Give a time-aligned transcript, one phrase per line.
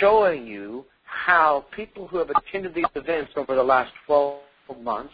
[0.00, 4.40] showing you how people who have attended these events over the last 12
[4.82, 5.12] months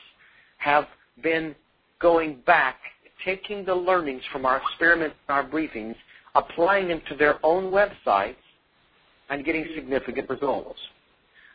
[0.58, 0.86] have
[1.22, 1.54] been
[2.00, 2.76] going back,
[3.24, 5.96] taking the learnings from our experiments and our briefings,
[6.34, 8.36] applying them to their own websites,
[9.28, 10.78] and getting significant results.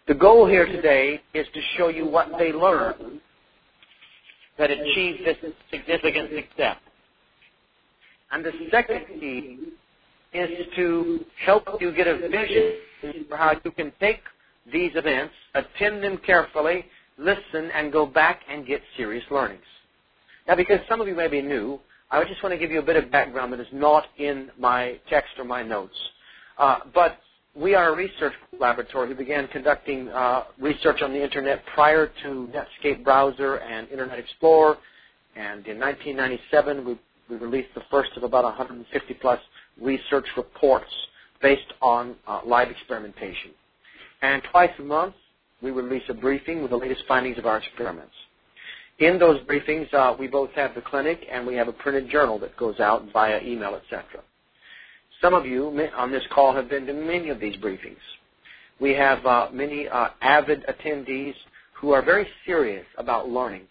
[0.07, 3.21] The goal here today is to show you what they learned
[4.57, 5.37] that achieved this
[5.69, 6.77] significant success.
[8.31, 9.57] And the second key
[10.33, 14.21] is to help you get a vision for how you can take
[14.71, 16.85] these events, attend them carefully,
[17.17, 19.61] listen, and go back and get serious learnings.
[20.47, 22.83] Now, because some of you may be new, I just want to give you a
[22.83, 25.95] bit of background that is not in my text or my notes.
[26.57, 27.19] Uh, but
[27.55, 32.49] we are a research laboratory who began conducting uh, research on the internet prior to
[32.53, 34.77] Netscape browser and Internet Explorer.
[35.35, 39.39] And in 1997, we, we released the first of about 150 plus
[39.79, 40.91] research reports
[41.41, 43.51] based on uh, live experimentation.
[44.21, 45.15] And twice a month,
[45.61, 48.13] we release a briefing with the latest findings of our experiments.
[48.99, 52.37] In those briefings, uh, we both have the clinic and we have a printed journal
[52.39, 54.21] that goes out via email, etc.
[55.21, 57.97] Some of you on this call have been to many of these briefings.
[58.79, 61.33] We have uh, many uh, avid attendees
[61.73, 63.63] who are very serious about learning.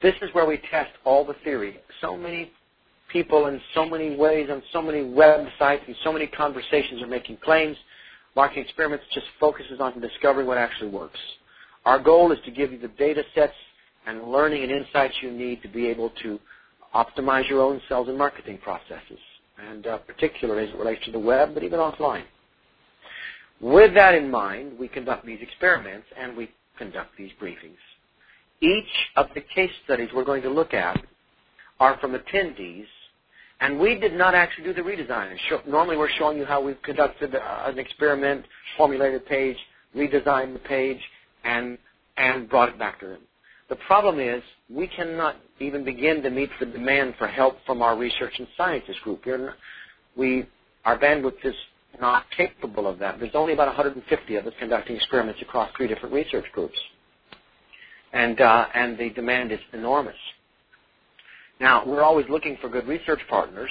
[0.00, 1.78] This is where we test all the theory.
[2.00, 2.50] So many
[3.12, 7.36] people in so many ways on so many websites and so many conversations are making
[7.38, 7.76] claims.
[8.34, 11.20] Marketing Experiments just focuses on discovering what actually works.
[11.84, 13.52] Our goal is to give you the data sets
[14.06, 16.40] and learning and insights you need to be able to
[16.94, 19.18] optimize your own sales and marketing processes
[19.68, 22.24] and uh, particularly as it relates to the web, but even offline.
[23.60, 27.76] With that in mind, we conduct these experiments and we conduct these briefings.
[28.60, 31.00] Each of the case studies we're going to look at
[31.80, 32.86] are from attendees,
[33.62, 35.36] and we did not actually do the redesign.
[35.68, 38.44] Normally, we're showing you how we've conducted uh, an experiment,
[38.76, 39.56] formulated a page,
[39.96, 40.98] redesigned the page,
[41.44, 41.78] and
[42.16, 43.20] and brought it back to them.
[43.68, 47.96] The problem is we cannot even begin to meet the demand for help from our
[47.96, 49.24] research and sciences group.
[49.26, 49.54] Not,
[50.16, 50.46] we,
[50.84, 51.54] our bandwidth is
[52.00, 53.18] not capable of that.
[53.18, 56.78] There's only about 150 of us conducting experiments across three different research groups.
[58.12, 60.16] And, uh, and the demand is enormous.
[61.62, 63.70] Now, we're always looking for good research partners,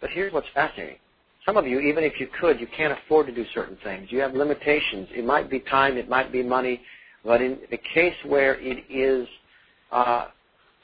[0.00, 0.98] but here's what's fascinating.
[1.44, 4.12] Some of you, even if you could, you can't afford to do certain things.
[4.12, 5.08] You have limitations.
[5.10, 6.80] It might be time, it might be money,
[7.24, 9.26] but in the case where it is
[9.90, 10.28] uh,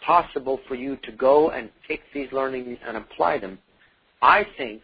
[0.05, 3.57] possible for you to go and take these learnings and apply them,
[4.21, 4.83] I think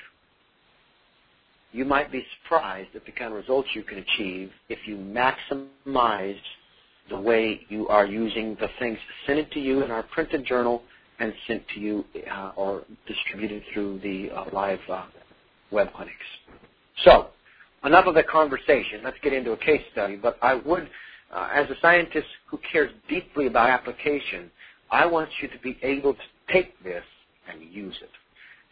[1.73, 6.39] you might be surprised at the kind of results you can achieve if you maximize
[7.11, 8.97] the way you are using the things
[9.27, 10.85] sent to you in our printed journal
[11.21, 15.07] and sent to you uh, or distributed through the uh, live uh,
[15.71, 16.17] web clinics.
[17.05, 17.29] So,
[17.85, 19.01] enough of the conversation.
[19.05, 20.17] Let's get into a case study.
[20.17, 20.89] But I would
[21.35, 24.51] uh, as a scientist who cares deeply about application,
[24.91, 26.21] I want you to be able to
[26.53, 27.05] take this
[27.51, 28.11] and use it.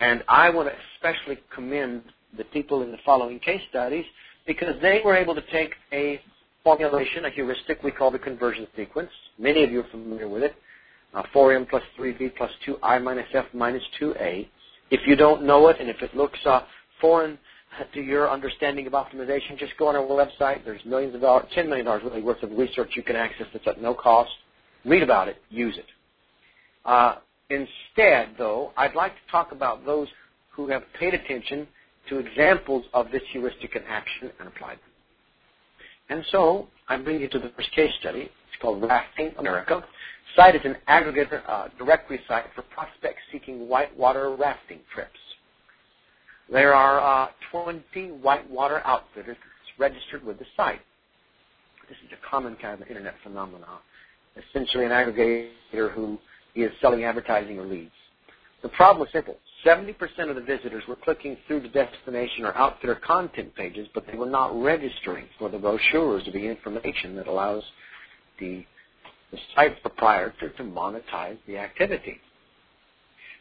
[0.00, 2.02] And I want to especially commend
[2.36, 4.04] the people in the following case studies
[4.46, 6.20] because they were able to take a
[6.64, 9.10] formulation, a heuristic we call the conversion sequence.
[9.38, 10.54] Many of you are familiar with it.
[11.14, 14.46] Uh, 4m plus 3v plus 2i minus f minus 2a.
[14.90, 16.60] If you don't know it and if it looks uh,
[17.00, 17.38] foreign
[17.92, 20.64] to your understanding of optimization, just go on our website.
[20.64, 23.80] There's millions of dollars, $10 million really worth of research you can access that's at
[23.80, 24.30] no cost.
[24.84, 25.36] Read about it.
[25.50, 25.86] Use it.
[26.84, 27.16] Uh,
[27.50, 30.08] instead, though, I'd like to talk about those
[30.50, 31.66] who have paid attention
[32.08, 34.90] to examples of this heuristic in action and applied them.
[36.08, 38.20] And so I bring you to the first case study.
[38.20, 39.84] It's called Rafting America.
[40.36, 45.18] Site is an aggregator uh, directory site for prospects seeking whitewater rafting trips.
[46.52, 49.38] There are uh, 20 whitewater outfitters
[49.78, 50.80] registered with the site.
[51.88, 53.78] This is a common kind of internet phenomenon.
[54.50, 56.18] Essentially, an aggregator who
[56.54, 57.92] is selling advertising or leads.
[58.62, 59.36] The problem is simple.
[59.64, 59.94] 70%
[60.28, 64.28] of the visitors were clicking through the destination or outfitter content pages, but they were
[64.28, 67.62] not registering for the brochures or the information that allows
[68.38, 68.64] the,
[69.30, 72.20] the site proprietor to monetize the activity.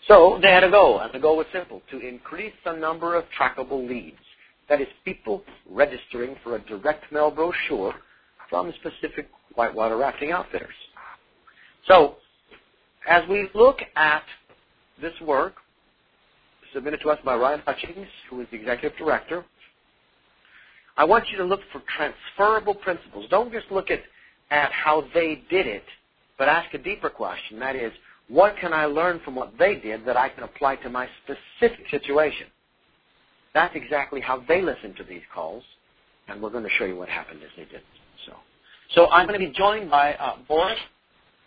[0.08, 3.26] So they had a goal, and the goal was simple to increase the number of
[3.40, 4.18] trackable leads.
[4.70, 7.94] That is, people registering for a direct mail brochure
[8.50, 10.74] from specific whitewater rafting outfitters.
[11.88, 12.16] So,
[13.08, 14.24] as we look at
[15.02, 15.56] this work,
[16.74, 19.46] submitted to us by Ryan Hutchings, who is the executive director,
[20.98, 23.26] I want you to look for transferable principles.
[23.30, 24.00] Don't just look at,
[24.51, 25.83] at how they did it,
[26.38, 27.59] but ask a deeper question.
[27.59, 27.92] That is,
[28.27, 31.86] what can I learn from what they did that I can apply to my specific
[31.89, 32.47] situation?
[33.53, 35.63] That's exactly how they listened to these calls.
[36.27, 37.81] And we're going to show you what happened as they did.
[38.25, 38.33] So,
[38.94, 40.77] so I'm going to be joined by uh, Boris,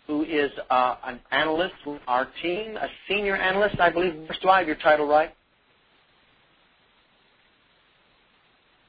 [0.07, 4.13] who is uh, an analyst with our team, a senior analyst, I believe.
[4.13, 5.31] Boris, Do I have your title right?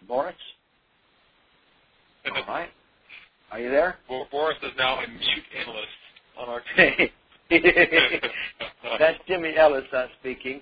[0.07, 0.35] Boris?
[2.27, 2.71] All right.
[3.51, 3.97] Are you there?
[4.09, 5.89] Well, Boris is now a mute analyst
[6.39, 7.09] on our team.
[8.99, 10.61] That's Jimmy Ellis uh, speaking.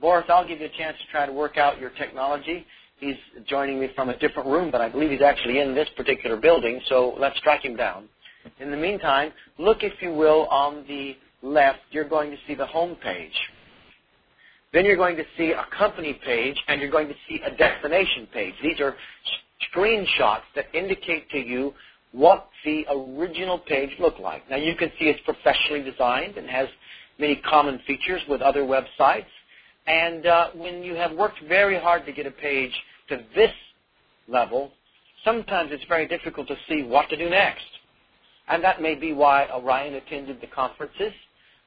[0.00, 2.64] Boris, I'll give you a chance to try to work out your technology.
[2.98, 3.16] He's
[3.46, 6.80] joining me from a different room, but I believe he's actually in this particular building,
[6.88, 8.08] so let's track him down.
[8.58, 12.66] In the meantime, look, if you will, on the left, you're going to see the
[12.66, 13.38] home page.
[14.72, 18.28] Then you're going to see a company page, and you're going to see a destination
[18.32, 18.54] page.
[18.62, 18.94] These are
[19.74, 21.74] screenshots that indicate to you
[22.12, 24.48] what the original page looked like.
[24.50, 26.68] Now you can see it's professionally designed and has
[27.18, 29.26] many common features with other websites.
[29.86, 32.72] And uh, when you have worked very hard to get a page
[33.08, 33.52] to this
[34.28, 34.72] level,
[35.24, 37.64] sometimes it's very difficult to see what to do next.
[38.48, 41.12] And that may be why Ryan attended the conferences.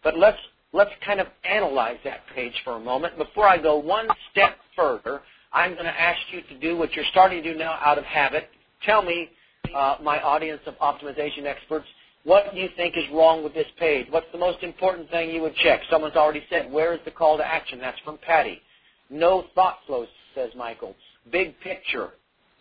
[0.04, 0.38] But let's
[0.74, 3.18] let's kind of analyze that page for a moment.
[3.18, 5.22] Before I go one step further,
[5.54, 8.04] I'm going to ask you to do what you're starting to do now out of
[8.04, 8.50] habit.
[8.86, 9.30] Tell me
[9.76, 11.86] uh, my audience of optimization experts,
[12.24, 14.08] what do you think is wrong with this page?
[14.10, 15.82] What's the most important thing you would check?
[15.90, 17.80] Someone's already said, where is the call to action?
[17.80, 18.62] That's from Patty.
[19.10, 20.96] No thought flows, says Michael.
[21.32, 22.12] Big picture,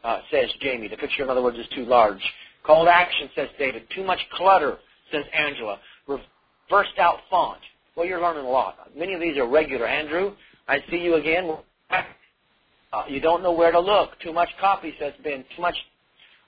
[0.02, 0.88] uh, says Jamie.
[0.88, 2.20] The picture, in other words, is too large.
[2.64, 3.84] Call to action, says David.
[3.94, 4.78] Too much clutter,
[5.12, 5.78] says Angela.
[6.08, 7.60] Reversed out font.
[7.96, 8.76] Well, you're learning a lot.
[8.96, 9.86] Many of these are regular.
[9.86, 10.32] Andrew,
[10.66, 11.56] I see you again.
[11.90, 14.10] Uh, you don't know where to look.
[14.20, 15.44] Too much copy, says Ben.
[15.56, 15.76] Too much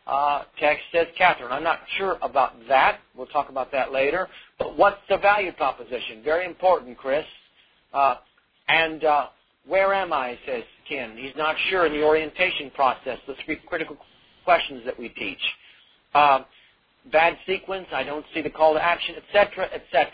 [0.06, 1.52] uh, text says Catherine.
[1.52, 3.00] I'm not sure about that.
[3.16, 4.28] We'll talk about that later.
[4.58, 6.22] But what's the value proposition?
[6.22, 7.24] Very important, Chris.
[7.92, 8.16] Uh,
[8.68, 9.26] and uh,
[9.66, 11.16] where am I, says Ken.
[11.16, 13.96] He's not sure in the orientation process, the three critical
[14.44, 15.38] questions that we teach.
[16.14, 16.40] Uh,
[17.10, 20.10] bad sequence, I don't see the call to action, etc., etc.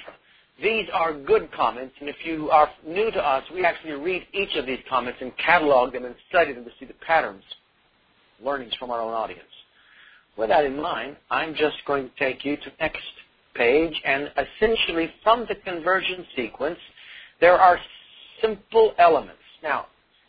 [0.62, 4.56] These are good comments, and if you are new to us, we actually read each
[4.56, 7.42] of these comments and catalog them and study them to see the patterns,
[8.44, 9.42] learnings from our own audience.
[10.36, 13.02] With that in mind, I'm just going to take you to next
[13.54, 16.78] page, and essentially from the conversion sequence,
[17.40, 17.78] there are
[18.40, 19.36] simple elements.
[19.62, 19.86] Now,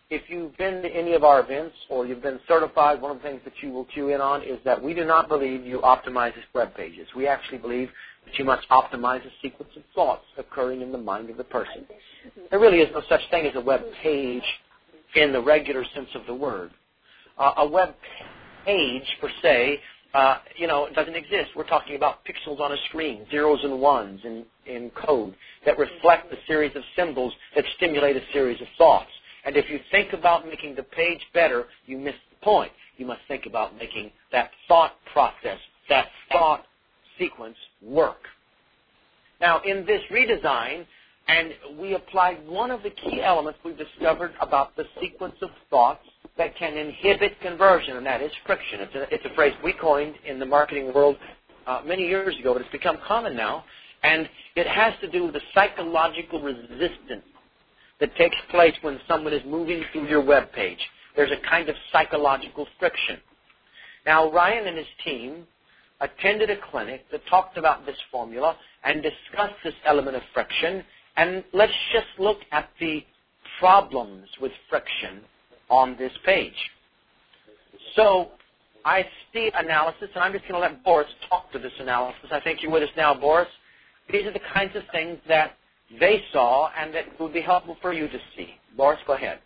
[0.09, 3.23] if you've been to any of our events or you've been certified, one of the
[3.23, 6.33] things that you will cue in on is that we do not believe you optimize
[6.53, 7.07] web pages.
[7.15, 7.89] We actually believe
[8.25, 11.85] that you must optimize a sequence of thoughts occurring in the mind of the person.
[12.49, 14.43] There really is no such thing as a web page
[15.15, 16.71] in the regular sense of the word.
[17.37, 17.95] Uh, a web
[18.65, 19.79] page, per se,
[20.13, 21.51] uh, you know, doesn't exist.
[21.55, 25.35] We're talking about pixels on a screen, zeros and ones in, in code
[25.65, 29.09] that reflect a series of symbols that stimulate a series of thoughts.
[29.45, 32.71] And if you think about making the page better, you miss the point.
[32.97, 35.57] You must think about making that thought process,
[35.89, 36.65] that thought
[37.17, 38.19] sequence work.
[39.39, 40.85] Now, in this redesign,
[41.27, 46.05] and we applied one of the key elements we've discovered about the sequence of thoughts
[46.37, 48.81] that can inhibit conversion, and that is friction.
[48.81, 51.17] It's a, it's a phrase we coined in the marketing world
[51.67, 53.63] uh, many years ago, but it's become common now.
[54.03, 57.23] And it has to do with the psychological resistance
[57.99, 60.79] that takes place when someone is moving through your web page.
[61.15, 63.17] There's a kind of psychological friction.
[64.05, 65.45] Now, Ryan and his team
[65.99, 70.83] attended a clinic that talked about this formula and discussed this element of friction.
[71.15, 73.03] And let's just look at the
[73.59, 75.21] problems with friction
[75.71, 76.53] on this page.
[77.95, 78.29] So
[78.85, 82.29] I see analysis, and I'm just going to let Boris talk to this analysis.
[82.31, 83.47] I think you're with us now, Boris.
[84.11, 85.57] These are the kinds of things that
[85.99, 88.49] they saw and that would be helpful for you to see.
[88.77, 89.39] Boris, go ahead.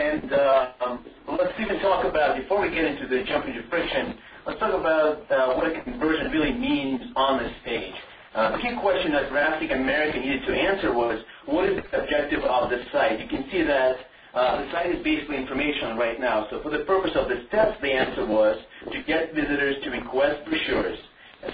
[0.00, 1.04] And uh, um,
[1.38, 5.30] let's even talk about, before we get into the jumping to friction, let's talk about
[5.30, 7.94] uh, what a conversion really means on this page.
[8.34, 12.42] Uh, the key question that Rafting America needed to answer was, what is the objective
[12.42, 13.20] of this site?
[13.20, 13.96] You can see that
[14.34, 16.46] the site is basically information right now.
[16.50, 18.58] So for the purpose of this test, the answer was
[18.92, 20.98] to get visitors to request brochures.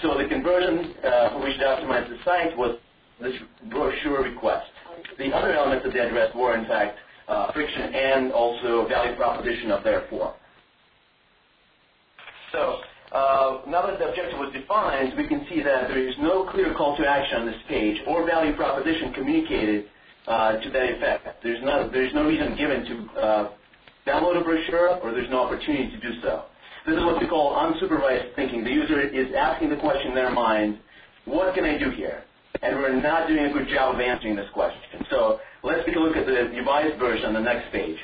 [0.03, 2.79] So the conversion uh, for which to optimize the site was
[3.21, 3.35] this
[3.69, 4.71] brochure request.
[5.19, 6.97] The other elements that they addressed were, in fact,
[7.29, 10.35] uh, friction and also value proposition of therefore.
[12.53, 12.81] So
[13.13, 16.75] uh, now that the objective was defined, we can see that there is no clear
[16.75, 19.89] call to action on this page or value proposition communicated uh,
[20.27, 21.43] to that effect.
[21.43, 23.51] There's no, there's no reason given to uh,
[24.07, 26.45] download a brochure or there's no opportunity to do so.
[26.87, 28.65] This is what we call unsupervised thinking.
[28.65, 30.79] The user is asking the question in their mind,
[31.27, 32.25] what can I do here?
[32.63, 35.05] And we're not doing a good job of answering this question.
[35.11, 37.99] So let's take a look at the revised version on the next page.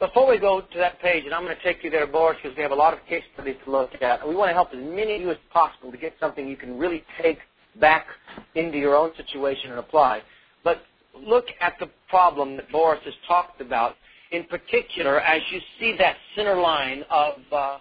[0.00, 2.56] before we go to that page, and I'm going to take you there, Boris, because
[2.56, 4.26] we have a lot of case studies to look at.
[4.26, 6.78] We want to help as many of you as possible to get something you can
[6.78, 7.38] really take
[7.80, 8.06] back
[8.54, 10.22] into your own situation and apply.
[10.62, 10.82] But
[11.22, 13.94] look at the problem that Boris has talked about.
[14.32, 17.78] In particular, as you see that center line of uh,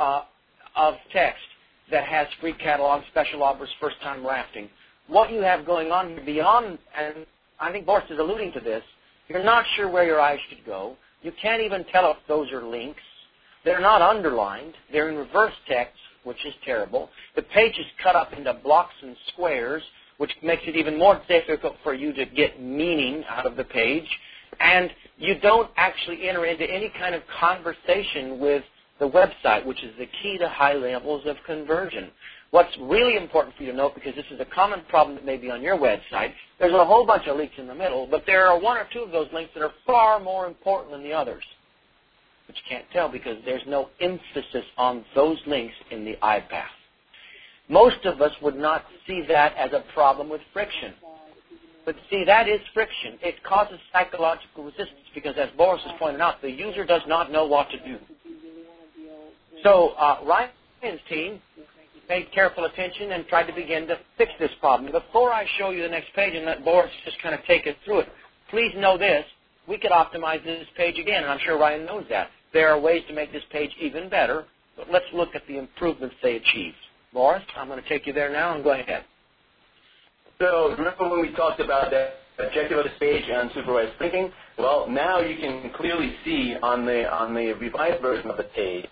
[0.00, 0.22] uh,
[0.76, 1.42] of text
[1.90, 4.68] that has free catalog, special offers, first time rafting.
[5.08, 7.26] What you have going on beyond, and
[7.58, 8.82] I think Boris is alluding to this,
[9.28, 10.96] you're not sure where your eyes should go.
[11.22, 13.00] You can't even tell if those are links.
[13.64, 14.74] They're not underlined.
[14.92, 17.10] They're in reverse text, which is terrible.
[17.36, 19.82] The page is cut up into blocks and squares,
[20.18, 24.08] which makes it even more difficult for you to get meaning out of the page.
[24.60, 28.62] And you don't actually enter into any kind of conversation with
[28.98, 32.10] the website, which is the key to high levels of conversion.
[32.50, 35.36] What's really important for you to note, because this is a common problem that may
[35.36, 38.46] be on your website, there's a whole bunch of links in the middle, but there
[38.46, 41.44] are one or two of those links that are far more important than the others.
[42.46, 46.77] But you can't tell because there's no emphasis on those links in the iPath.
[47.68, 50.94] Most of us would not see that as a problem with friction.
[51.84, 53.18] But see, that is friction.
[53.22, 57.46] It causes psychological resistance because, as Boris has pointed out, the user does not know
[57.46, 57.98] what to do.
[59.62, 61.40] So uh, Ryan's team
[62.08, 64.90] paid careful attention and tried to begin to fix this problem.
[64.90, 67.74] Before I show you the next page and let Boris just kind of take us
[67.84, 68.08] through it,
[68.50, 69.24] please know this.
[69.68, 72.28] We could optimize this page again, and I'm sure Ryan knows that.
[72.54, 74.44] There are ways to make this page even better,
[74.76, 76.76] but let's look at the improvements they achieved.
[77.12, 79.04] Boris, I'm going to take you there now, and go ahead.
[80.38, 84.30] So remember when we talked about the objective of this page and supervised thinking?
[84.58, 88.86] Well, now you can clearly see on the on the revised version of the page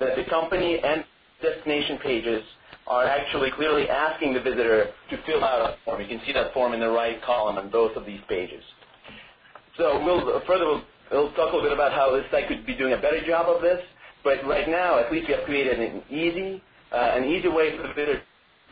[0.00, 1.04] that the company and
[1.40, 2.42] destination pages
[2.86, 6.00] are actually clearly asking the visitor to fill out a form.
[6.00, 8.62] You can see that form in the right column on both of these pages.
[9.78, 12.74] So we'll further we'll, we'll talk a little bit about how this site could be
[12.74, 13.80] doing a better job of this.
[14.24, 16.62] But right now, at least we have created an easy,
[16.98, 18.22] an easy way for the visitor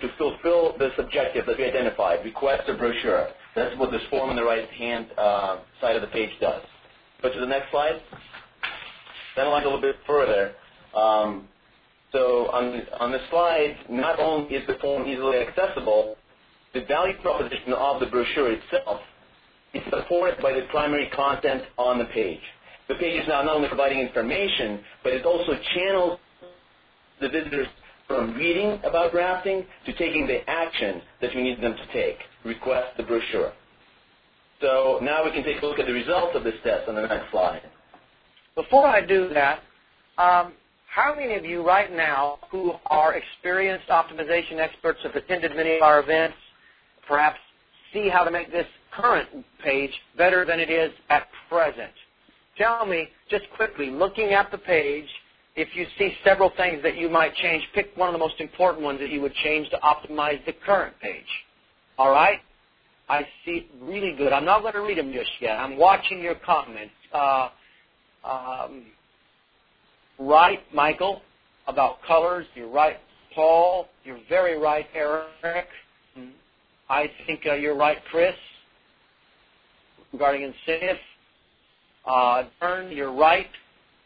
[0.00, 3.28] to fulfill this objective that we identified, request a brochure.
[3.54, 6.62] That's what this form on the right-hand uh, side of the page does.
[7.22, 8.00] Go to the next slide.
[9.36, 10.54] Then a little bit further.
[10.94, 11.48] Um,
[12.12, 16.16] so on, on the slide, not only is the form easily accessible,
[16.72, 19.00] the value proposition of the brochure itself
[19.74, 22.40] is supported by the primary content on the page.
[22.88, 26.18] The page is now not only providing information, but it also channels
[27.20, 27.68] the visitors
[28.10, 32.96] from reading about rafting to taking the action that we need them to take, request
[32.96, 33.52] the brochure.
[34.60, 37.06] So now we can take a look at the results of this test on the
[37.06, 37.62] next slide.
[38.56, 39.60] Before I do that,
[40.18, 40.54] um,
[40.92, 45.82] how many of you right now who are experienced optimization experts have attended many of
[45.82, 46.36] our events,
[47.06, 47.38] perhaps
[47.94, 49.28] see how to make this current
[49.64, 51.92] page better than it is at present?
[52.58, 55.06] Tell me, just quickly, looking at the page,
[55.60, 58.82] if you see several things that you might change, pick one of the most important
[58.82, 61.24] ones that you would change to optimize the current page.
[61.98, 62.38] All right?
[63.08, 64.32] I see really good.
[64.32, 65.58] I'm not going to read them just yet.
[65.58, 66.94] I'm watching your comments.
[67.12, 67.48] Uh,
[68.24, 68.86] um,
[70.18, 71.22] right, Michael,
[71.66, 72.46] about colors.
[72.54, 72.96] You're right,
[73.34, 73.88] Paul.
[74.04, 75.66] You're very right, Eric.
[76.88, 78.34] I think uh, you're right, Chris,
[80.12, 80.96] regarding incentive.
[82.04, 83.46] Uh, Vern, you're right.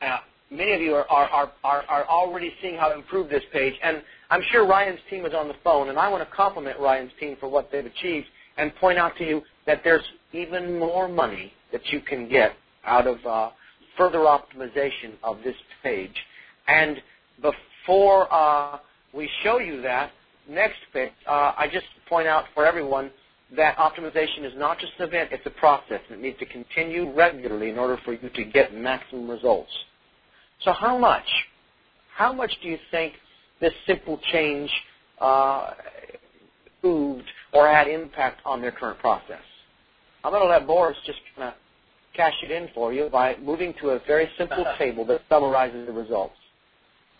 [0.03, 0.19] Uh,
[0.55, 3.75] many of you are, are, are, are already seeing how to improve this page.
[3.83, 7.13] And I'm sure Ryan's team is on the phone, and I want to compliment Ryan's
[7.21, 11.53] team for what they've achieved and point out to you that there's even more money
[11.73, 12.53] that you can get
[12.85, 13.51] out of uh,
[13.97, 16.15] further optimization of this page.
[16.69, 17.03] And
[17.41, 18.79] before uh,
[19.13, 20.11] we show you that,
[20.49, 23.11] next page, uh, I just point out for everyone
[23.57, 26.01] that optimization is not just an event, it's a process.
[26.11, 29.71] It needs to continue regularly in order for you to get maximum results.
[30.65, 31.27] So how much?
[32.15, 33.15] How much do you think
[33.61, 34.71] this simple change
[35.21, 35.71] uh,
[36.83, 39.43] moved or had impact on their current process?
[40.25, 41.55] I'm going to let Boris just kind of
[42.17, 45.93] cash it in for you by moving to a very simple table that summarizes the
[45.93, 46.35] results.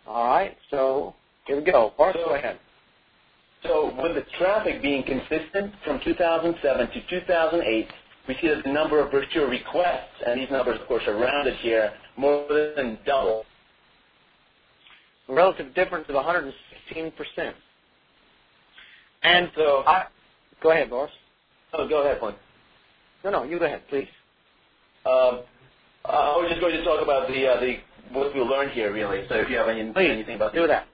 [0.07, 1.15] All right, so
[1.47, 1.93] here we go.
[1.97, 2.59] Boris, so, go ahead.
[3.63, 7.89] So with the traffic being consistent from 2007 to 2008,
[8.29, 11.55] we see that the number of brochure requests, and these numbers, of course, are rounded
[11.57, 13.45] here, more than double.
[15.29, 16.53] A relative difference of 116%.
[19.23, 20.05] And so, I,
[20.63, 21.11] go ahead, Boris.
[21.73, 22.37] Oh, go ahead, Flint.
[23.25, 24.09] No, no, you go ahead, please.
[25.07, 25.41] Um,
[26.05, 27.77] I was just going to talk about the uh, the
[28.13, 29.27] what we learned here, really.
[29.29, 30.87] So if you have any, Please, anything about do that.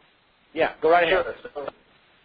[0.54, 1.26] Yeah, go right ahead.
[1.54, 1.68] Sure.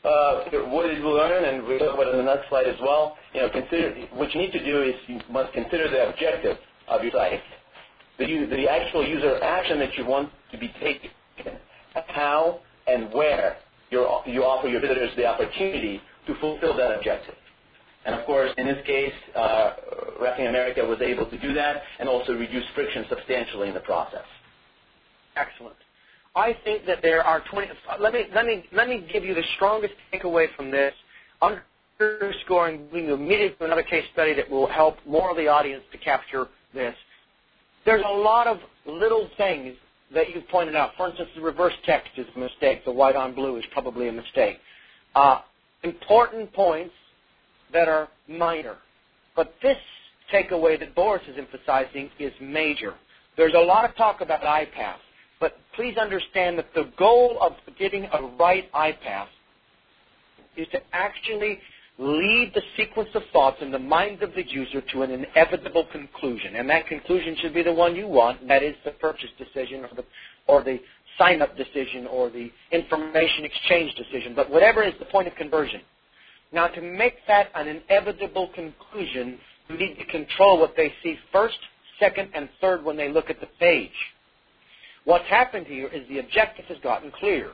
[0.03, 2.79] Uh, what did we learn, and we talk about it in the next slide as
[2.79, 3.17] well.
[3.33, 7.03] You know, consider what you need to do is you must consider the objective of
[7.03, 7.41] your site.
[8.17, 11.09] The, actual user action that you want to be taken,
[12.07, 13.57] how and where
[13.89, 17.35] you offer your visitors the opportunity to fulfill that objective.
[18.05, 19.73] And of course, in this case, uh,
[20.21, 24.25] Rafting America was able to do that and also reduce friction substantially in the process.
[25.35, 25.75] Excellent.
[26.35, 27.67] I think that there are 20.
[27.99, 30.93] Let me let me let me give you the strongest takeaway from this,
[31.41, 35.97] underscoring you immediately to another case study that will help more of the audience to
[35.97, 36.95] capture this.
[37.85, 39.75] There's a lot of little things
[40.13, 40.91] that you've pointed out.
[40.97, 42.83] For instance, the reverse text is a mistake.
[42.85, 44.57] The white on blue is probably a mistake.
[45.13, 45.41] Uh,
[45.83, 46.93] important points
[47.73, 48.77] that are minor.
[49.35, 49.77] But this
[50.33, 52.95] takeaway that Boris is emphasizing is major.
[53.37, 54.97] There's a lot of talk about iPath,
[55.39, 59.27] but please understand that the goal of getting a right iPath
[60.55, 61.59] is to actually
[61.97, 66.55] lead the sequence of thoughts in the mind of the user to an inevitable conclusion.
[66.57, 69.95] And that conclusion should be the one you want, that is the purchase decision or
[69.95, 70.03] the,
[70.47, 70.79] or the
[71.17, 74.33] sign up decision or the information exchange decision.
[74.35, 75.81] But whatever is the point of conversion.
[76.51, 81.57] Now, to make that an inevitable conclusion, you need to control what they see first,
[81.99, 83.91] second, and third when they look at the page.
[85.05, 87.51] What's happened here is the objective has gotten clear.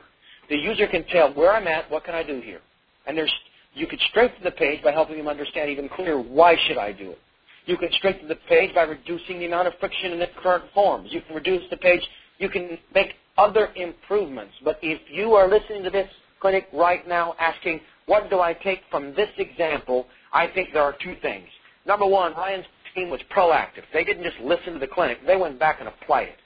[0.48, 2.60] The user can tell where I'm at, what can I do here.
[3.06, 3.32] And there's,
[3.74, 7.12] you could strengthen the page by helping them understand even clearer why should I do
[7.12, 7.18] it.
[7.64, 11.10] You can strengthen the page by reducing the amount of friction in its current forms.
[11.12, 12.02] You can reduce the page.
[12.38, 14.54] You can make other improvements.
[14.64, 16.08] But if you are listening to this
[16.40, 20.06] clinic right now asking, what do I take from this example?
[20.32, 21.46] I think there are two things.
[21.86, 23.84] Number one, Ryan's team was proactive.
[23.92, 25.18] They didn't just listen to the clinic.
[25.26, 26.38] They went back and applied it.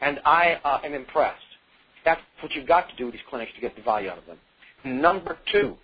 [0.00, 1.40] And I uh, am impressed.
[2.04, 4.26] That's what you've got to do with these clinics to get the value out of
[4.26, 4.38] them.
[4.84, 5.76] Number two,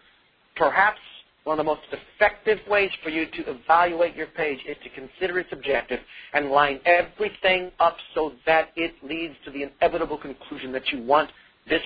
[0.60, 1.00] perhaps
[1.44, 5.38] one of the most effective ways for you to evaluate your page is to consider
[5.38, 5.98] its objective
[6.34, 11.30] and line everything up so that it leads to the inevitable conclusion that you want
[11.66, 11.80] this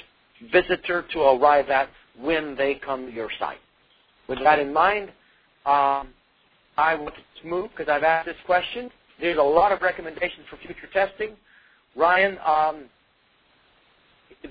[0.52, 1.88] visitor to arrive at
[2.20, 3.58] when they come to your site.
[4.28, 5.10] With that in mind,
[5.66, 6.08] um,
[6.76, 7.12] I will
[7.44, 8.90] move because I've asked this question.
[9.20, 11.36] There's a lot of recommendations for future testing.
[11.94, 12.84] Ryan, um,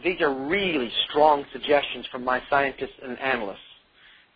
[0.02, 3.60] these are really strong suggestions from my scientists and analysts.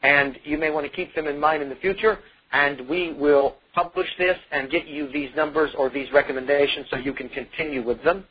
[0.03, 2.19] And you may want to keep them in mind in the future,
[2.51, 7.13] and we will publish this and get you these numbers or these recommendations so you
[7.13, 8.23] can continue with them.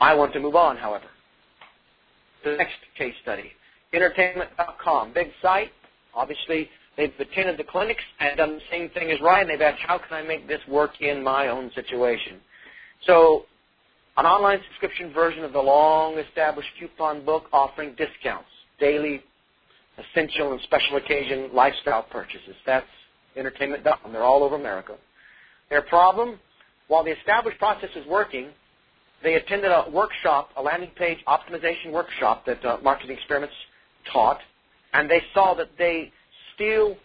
[0.00, 1.06] I want to move on, however.
[2.44, 3.52] The next case study
[3.92, 5.70] entertainment.com, big site.
[6.14, 9.48] Obviously, they've attended the clinics and done the same thing as Ryan.
[9.48, 12.40] They've asked, how can I make this work in my own situation?
[13.06, 13.44] So,
[14.16, 19.22] an online subscription version of the long-established coupon book offering discounts, daily,
[19.98, 22.54] essential, and special occasion lifestyle purchases.
[22.66, 22.86] That's
[23.36, 24.12] entertainment.com.
[24.12, 24.96] They're all over America.
[25.70, 26.38] Their problem,
[26.88, 28.48] while the established process is working,
[29.22, 33.54] they attended a workshop, a landing page optimization workshop that uh, Marketing Experiments
[34.12, 34.40] taught,
[34.92, 36.12] and they saw that they
[36.54, 36.96] still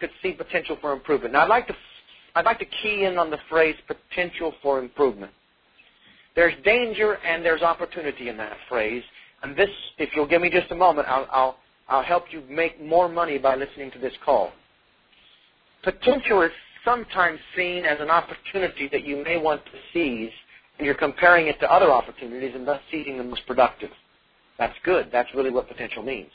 [0.00, 1.34] could see potential for improvement.
[1.34, 1.74] Now, I'd like to
[2.34, 5.32] I'd like to key in on the phrase potential for improvement.
[6.36, 9.02] There's danger and there's opportunity in that phrase,
[9.42, 11.56] and this, if you'll give me just a moment, I'll, I'll,
[11.88, 14.52] I'll help you make more money by listening to this call.
[15.82, 16.50] Potential is
[16.84, 20.32] sometimes seen as an opportunity that you may want to seize,
[20.78, 23.90] and you're comparing it to other opportunities and thus seizing the most productive.
[24.58, 25.08] That's good.
[25.12, 26.30] That's really what potential means.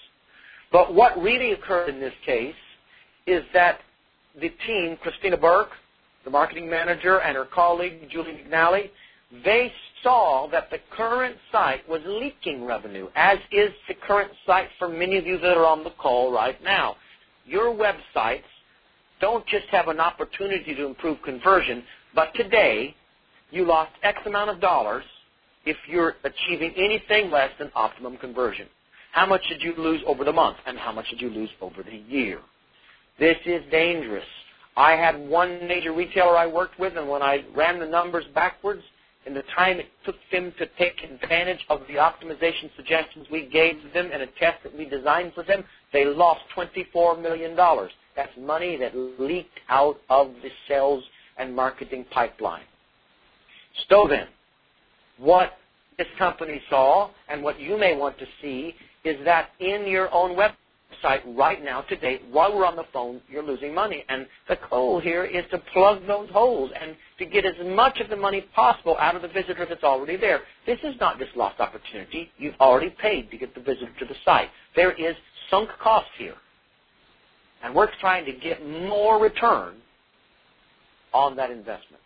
[0.72, 2.56] But what really occurred in this case
[3.28, 3.80] is that
[4.40, 5.72] the team, Christina Burke,
[6.24, 8.90] the marketing manager, and her colleague, Julie McNally,
[9.44, 9.72] they
[10.04, 15.18] saw that the current site was leaking revenue, as is the current site for many
[15.18, 16.96] of you that are on the call right now.
[17.46, 18.44] Your websites
[19.20, 22.96] don't just have an opportunity to improve conversion, but today
[23.52, 25.04] you lost X amount of dollars
[25.66, 28.68] if you're achieving anything less than optimum conversion.
[29.14, 31.84] How much did you lose over the month, and how much did you lose over
[31.84, 32.40] the year?
[33.20, 34.26] This is dangerous.
[34.76, 38.82] I had one major retailer I worked with, and when I ran the numbers backwards,
[39.26, 43.76] in the time it took them to take advantage of the optimization suggestions we gave
[43.94, 47.56] them in a test that we designed for them, they lost $24 million.
[48.16, 51.04] That's money that leaked out of the sales
[51.38, 52.64] and marketing pipeline.
[53.90, 54.28] So then,
[55.18, 55.54] what
[55.98, 60.36] this company saw and what you may want to see is that in your own
[60.36, 60.56] website
[61.28, 64.06] right now to date, while we're on the phone, you're losing money.
[64.10, 68.10] And the goal here is to plug those holes and to get as much of
[68.10, 70.42] the money possible out of the visitor that's already there.
[70.66, 72.32] This is not just lost opportunity.
[72.38, 74.50] You've already paid to get the visitor to the site.
[74.76, 75.16] There is
[75.50, 76.36] sunk cost here.
[77.64, 79.76] And we're trying to get more return
[81.14, 82.02] on that investment.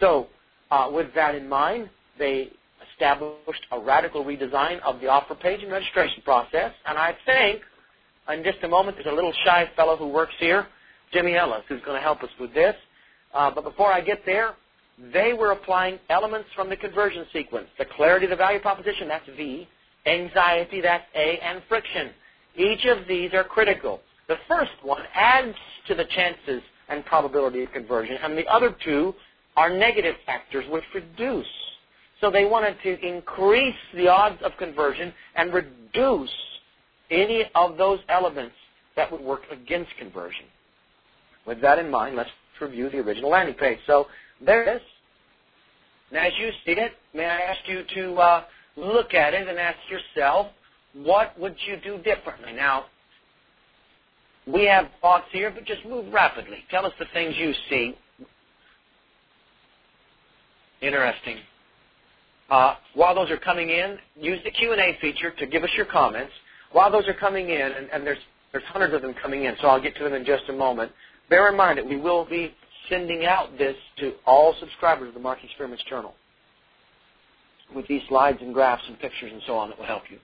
[0.00, 0.28] So
[0.70, 2.50] Uh, with that in mind, they
[2.90, 6.72] established a radical redesign of the offer page and registration process.
[6.86, 7.62] And I think
[8.32, 10.66] in just a moment there's a little shy fellow who works here,
[11.12, 12.74] Jimmy Ellis, who's going to help us with this.
[13.32, 14.54] Uh, but before I get there,
[15.12, 17.66] they were applying elements from the conversion sequence.
[17.78, 19.68] The clarity of the value proposition, that's V.
[20.06, 21.38] Anxiety, that's A.
[21.42, 22.10] And friction.
[22.56, 24.00] Each of these are critical.
[24.28, 25.56] The first one adds
[25.88, 29.14] to the chances and probability of conversion, and the other two
[29.56, 31.46] are negative factors which reduce.
[32.20, 36.30] So they wanted to increase the odds of conversion and reduce
[37.10, 38.54] any of those elements
[38.96, 40.46] that would work against conversion.
[41.46, 43.78] With that in mind, let's review the original landing page.
[43.86, 44.06] So
[44.44, 44.82] there it is.
[46.10, 48.44] And as you see it, may I ask you to uh,
[48.76, 50.48] look at it and ask yourself,
[50.94, 52.52] what would you do differently?
[52.54, 52.84] Now,
[54.46, 56.58] we have thoughts here, but just move rapidly.
[56.70, 57.96] Tell us the things you see.
[60.80, 61.38] Interesting.
[62.50, 66.32] Uh, while those are coming in, use the Q&A feature to give us your comments.
[66.74, 68.18] While those are coming in, and, and there's,
[68.50, 70.90] there's hundreds of them coming in, so I'll get to them in just a moment,
[71.30, 72.52] bear in mind that we will be
[72.90, 76.14] sending out this to all subscribers of the Marketing Experiments Journal
[77.76, 80.18] with these slides and graphs and pictures and so on that will help you.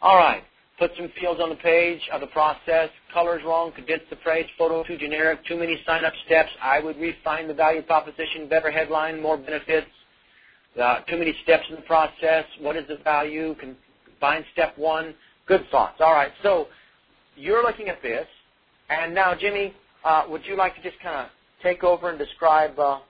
[0.00, 0.42] All right.
[0.78, 2.88] Put some fields on the page of the process.
[3.12, 3.70] Colors wrong.
[3.72, 4.46] Condense the phrase.
[4.56, 5.44] Photo too generic.
[5.46, 6.48] Too many sign-up steps.
[6.60, 8.48] I would refine the value proposition.
[8.48, 9.20] Better headline.
[9.20, 9.86] More benefits.
[10.80, 12.46] Uh, too many steps in the process.
[12.60, 13.54] What is the value?
[14.22, 15.14] Combine step one.
[15.46, 16.00] Good thoughts.
[16.00, 16.32] All right.
[16.42, 16.68] So
[17.36, 18.26] you're looking at this,
[18.88, 19.74] and now Jimmy,
[20.04, 21.26] uh, would you like to just kind of
[21.62, 23.00] take over and describe uh,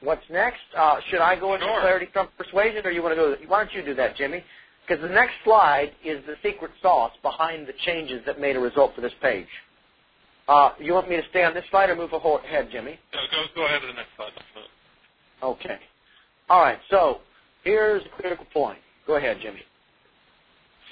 [0.00, 0.60] what's next?
[0.76, 1.80] Uh, should I go into sure.
[1.80, 3.36] clarity from persuasion, or you want to go?
[3.48, 4.44] Why don't you do that, Jimmy?
[4.86, 8.94] Because the next slide is the secret sauce behind the changes that made a result
[8.94, 9.48] for this page.
[10.48, 12.98] Uh, you want me to stay on this slide or move ahead, Jimmy?
[13.12, 14.30] No, go, go ahead to the next slide.
[15.42, 15.78] Okay.
[16.48, 16.78] All right.
[16.88, 17.18] So
[17.64, 18.78] here's a critical point.
[19.06, 19.62] Go ahead, Jimmy.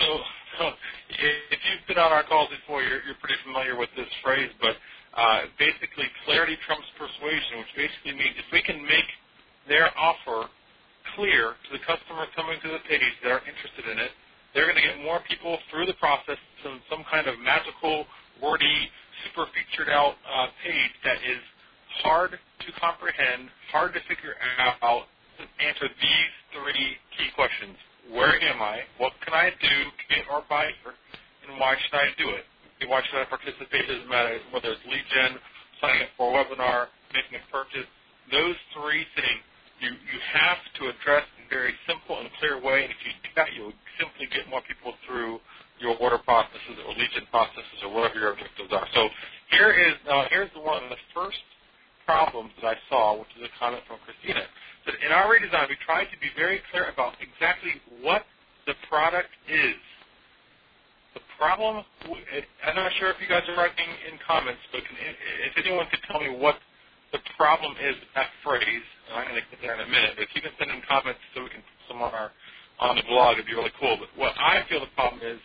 [0.00, 0.18] So,
[0.60, 4.76] if you've been on our calls before, you're, you're pretty familiar with this phrase, but
[5.16, 9.08] uh, basically clarity trumps persuasion, which basically means if we can make
[9.68, 10.50] their offer
[11.16, 14.10] clear to the customer coming to the page that are interested in it,
[14.54, 18.06] they're going to get more people through the process to some kind of magical,
[18.42, 18.90] wordy,
[19.26, 21.42] super featured out uh, page that is
[22.02, 24.34] hard to comprehend, hard to figure
[24.82, 25.06] out,
[25.38, 27.76] to answer these three key questions.
[28.12, 28.84] Where am I?
[28.98, 29.76] What can I do,
[30.08, 30.94] get or buy here?
[31.48, 32.44] And why should I do it?
[32.88, 33.88] Why should I participate?
[33.88, 35.38] It doesn't matter whether it's lead gen,
[35.80, 37.88] signing up for a webinar, making a purchase.
[38.28, 39.40] Those three things
[39.80, 42.84] you, you have to address in a very simple and clear way.
[42.84, 45.40] And if you do that, you'll simply get more people through
[45.80, 48.86] your order processes or lead gen processes or whatever your objectives are.
[48.94, 49.08] So
[49.50, 51.40] here is uh, here's the one the first
[52.06, 54.44] problems that I saw, which is a comment from Christina.
[54.86, 58.24] That in our redesign, we tried to be very clear about exactly what
[58.66, 59.76] the product is.
[61.16, 65.54] The problem, I'm not sure if you guys are writing in comments, but can, if
[65.56, 66.58] anyone could tell me what
[67.14, 70.18] the problem is with that phrase, and I'm going to get there in a minute,
[70.18, 72.34] but if you can send in comments so we can put some on, our,
[72.82, 73.94] on the blog, it'd be really cool.
[73.94, 75.38] But what I feel the problem is,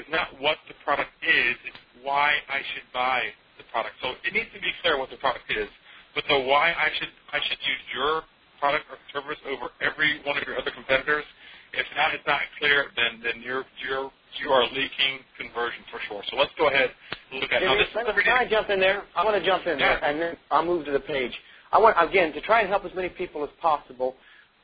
[0.00, 3.28] is not what the product is, it's why I should buy
[3.60, 4.00] the product.
[4.00, 5.68] So it needs to be clear what the product is,
[6.14, 8.22] but the why I should I should use your
[8.58, 11.24] product or service over every one of your other competitors,
[11.72, 16.22] if that is not clear, then then you're you're you are leaking conversion for sure.
[16.30, 16.90] So let's go ahead
[17.32, 17.88] and look at how this.
[17.94, 19.02] Can I jump in there?
[19.16, 20.00] I want to jump in yeah.
[20.00, 21.32] there, and then I'll move to the page.
[21.72, 24.14] I want again to try and help as many people as possible.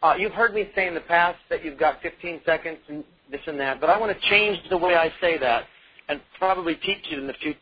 [0.02, 3.40] Uh, you've heard me say in the past that you've got 15 seconds and this
[3.46, 5.64] and that, but I want to change the way I say that
[6.08, 7.58] and probably teach it in the future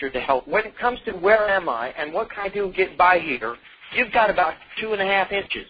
[0.00, 0.46] to help.
[0.46, 3.18] When it comes to where am I and what can I do to get by
[3.18, 3.56] here,
[3.94, 5.66] you've got about two and a half inches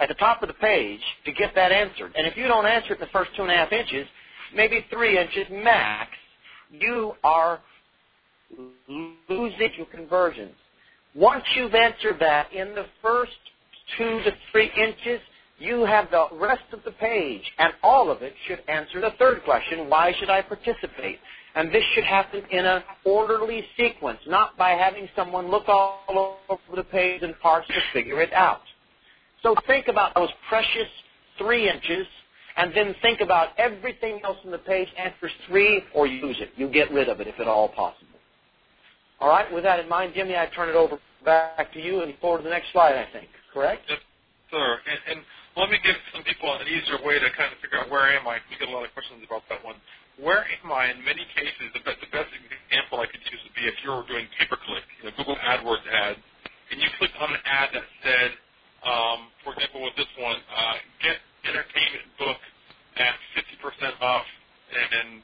[0.00, 2.12] at the top of the page to get that answered.
[2.16, 4.06] And if you don't answer it in the first two and a half inches,
[4.54, 6.10] maybe three inches max,
[6.70, 7.60] you are
[9.28, 10.54] losing your conversions.
[11.14, 13.32] Once you've answered that in the first
[13.96, 15.20] two to three inches,
[15.58, 19.44] you have the rest of the page, and all of it should answer the third
[19.44, 21.18] question, why should I participate?
[21.54, 26.60] And this should happen in an orderly sequence, not by having someone look all over
[26.74, 28.62] the page and parts to figure it out.
[29.42, 30.88] So think about those precious
[31.38, 32.06] three inches
[32.56, 36.50] and then think about everything else in the page, answers three, or use it.
[36.56, 38.18] You get rid of it if at all possible.
[39.20, 42.14] All right, with that in mind, Jimmy, I turn it over back to you and
[42.20, 43.28] forward to the next slide, I think.
[43.52, 43.82] Correct?
[43.88, 43.98] Yes,
[44.50, 44.78] sir.
[44.86, 47.90] And, and let me give some people an easier way to kind of figure out
[47.90, 48.38] where am I.
[48.50, 49.76] We get a lot of questions about that one.
[50.20, 50.92] Where am I?
[50.92, 53.90] In many cases, the best, the best example I could use would be if you
[53.92, 56.20] were doing pay-per-click, you know, Google AdWords ads,
[56.72, 58.30] and you clicked on an ad that said,
[58.84, 62.40] um, for example, with this one, uh, get entertainment book
[62.98, 64.26] at 50% off
[64.72, 65.20] and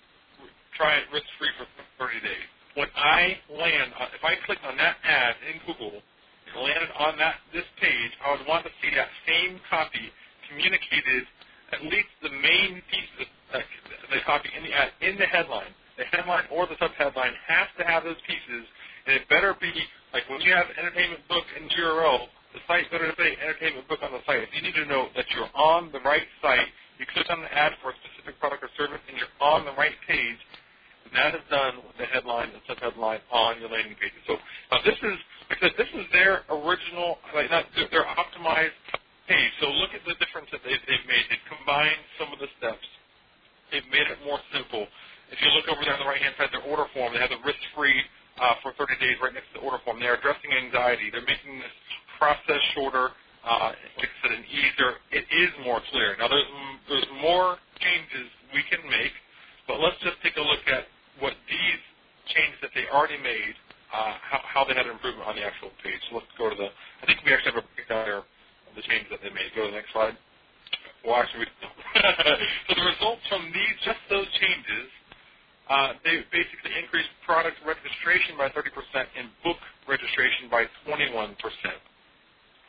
[0.74, 1.68] try it risk free for
[2.00, 2.46] 30 days.
[2.74, 7.16] When I land, uh, if I click on that ad in Google and landed on
[7.20, 10.10] that this page, I would want to see that same copy
[10.50, 11.24] communicated,
[11.72, 15.70] at least the main pieces the copy in the ad in the headline.
[15.98, 18.64] The headline or the subheadline has to have those pieces,
[19.06, 19.72] and it better be
[20.14, 24.10] like when you have entertainment book in URL, the site better say entertainment book on
[24.12, 24.42] the site.
[24.42, 26.66] If you need to know that you're on the right site,
[26.98, 29.72] you click on the ad for a specific product or service, and you're on the
[29.78, 30.40] right page.
[31.14, 34.22] That is done with the headline and subheadline on your landing pages.
[34.26, 34.38] So
[34.70, 35.16] uh, this is,
[35.58, 38.78] said, this is their original, like not their optimized
[39.26, 39.52] page.
[39.60, 41.24] So look at the difference that they've, they've made.
[41.26, 42.86] They've combined some of the steps.
[43.70, 44.86] They've made it more simple.
[45.30, 47.42] If you look over there on the right-hand side, their order form, they have the
[47.46, 47.98] risk-free
[48.42, 50.02] uh, for 30 days right next to the order form.
[50.02, 51.10] They're addressing anxiety.
[51.10, 51.76] They're making this
[52.18, 56.16] process shorter uh, like I said, an easier, it is more clear.
[56.20, 56.48] Now, there's,
[56.88, 59.14] there's more changes we can make,
[59.64, 60.84] but let's just take a look at
[61.24, 61.82] what these
[62.28, 63.56] changes that they already made,
[63.92, 66.00] uh, how, how they had an improvement on the actual page.
[66.12, 66.68] So let's go to the,
[67.00, 69.48] I think we actually have a breakdown there of the changes that they made.
[69.56, 70.16] Go to the next slide.
[71.04, 71.10] We
[72.68, 74.88] so the results from these, just those changes,
[75.70, 78.68] uh, they basically increased product registration by 30%
[79.16, 79.58] and book
[79.88, 81.34] registration by 21%.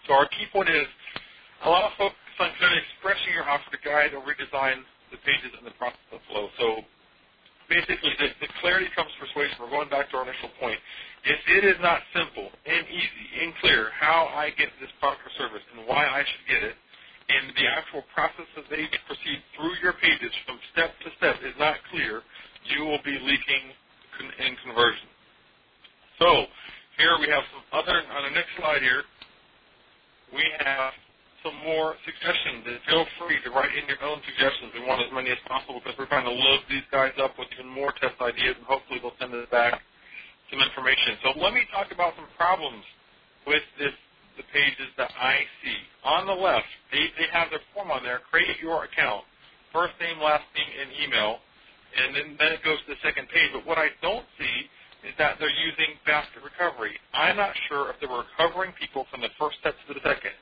[0.07, 0.87] So our key point is
[1.65, 5.53] a lot of focus on of expressing your offer to guide or redesign the pages
[5.57, 6.49] and the process of flow.
[6.57, 6.81] So
[7.69, 9.57] basically, the, the clarity comes persuasion.
[9.61, 10.79] We're going back to our initial point.
[11.25, 15.33] If it is not simple and easy and clear how I get this product or
[15.37, 16.75] service and why I should get it,
[17.31, 21.55] and the actual process that they proceed through your pages from step to step is
[21.57, 22.21] not clear,
[22.67, 23.63] you will be leaking
[24.21, 25.09] in conversion.
[26.19, 26.45] So
[26.99, 29.01] here we have some other, on the next slide here,
[30.33, 30.93] we have
[31.41, 32.61] some more suggestions.
[32.69, 34.71] And feel free to write in your own suggestions.
[34.77, 37.49] We want as many as possible because we're trying to load these guys up with
[37.57, 39.81] even more test ideas, and hopefully they'll send us back
[40.53, 41.17] some information.
[41.25, 42.85] So let me talk about some problems
[43.47, 43.95] with this
[44.37, 45.70] the pages that I see.
[46.03, 49.23] On the left, they, they have their form on there, create your account,
[49.71, 51.37] first name, last name, and email,
[51.93, 53.53] and then, then it goes to the second page.
[53.53, 54.55] But what I don't see
[55.05, 56.97] is that they're using basket recovery.
[57.13, 60.33] I'm not sure if they're recovering people from the first step to the second.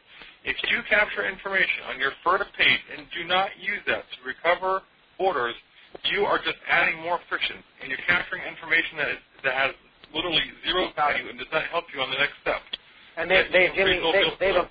[0.47, 4.83] If you capture information on your first page and do not use that to recover
[5.19, 5.55] orders,
[6.07, 9.71] you are just adding more friction, and you're capturing information that, is, that has
[10.13, 12.61] literally zero value and does not help you on the next step.
[13.17, 14.69] And they, they, Jimmy, they, they've,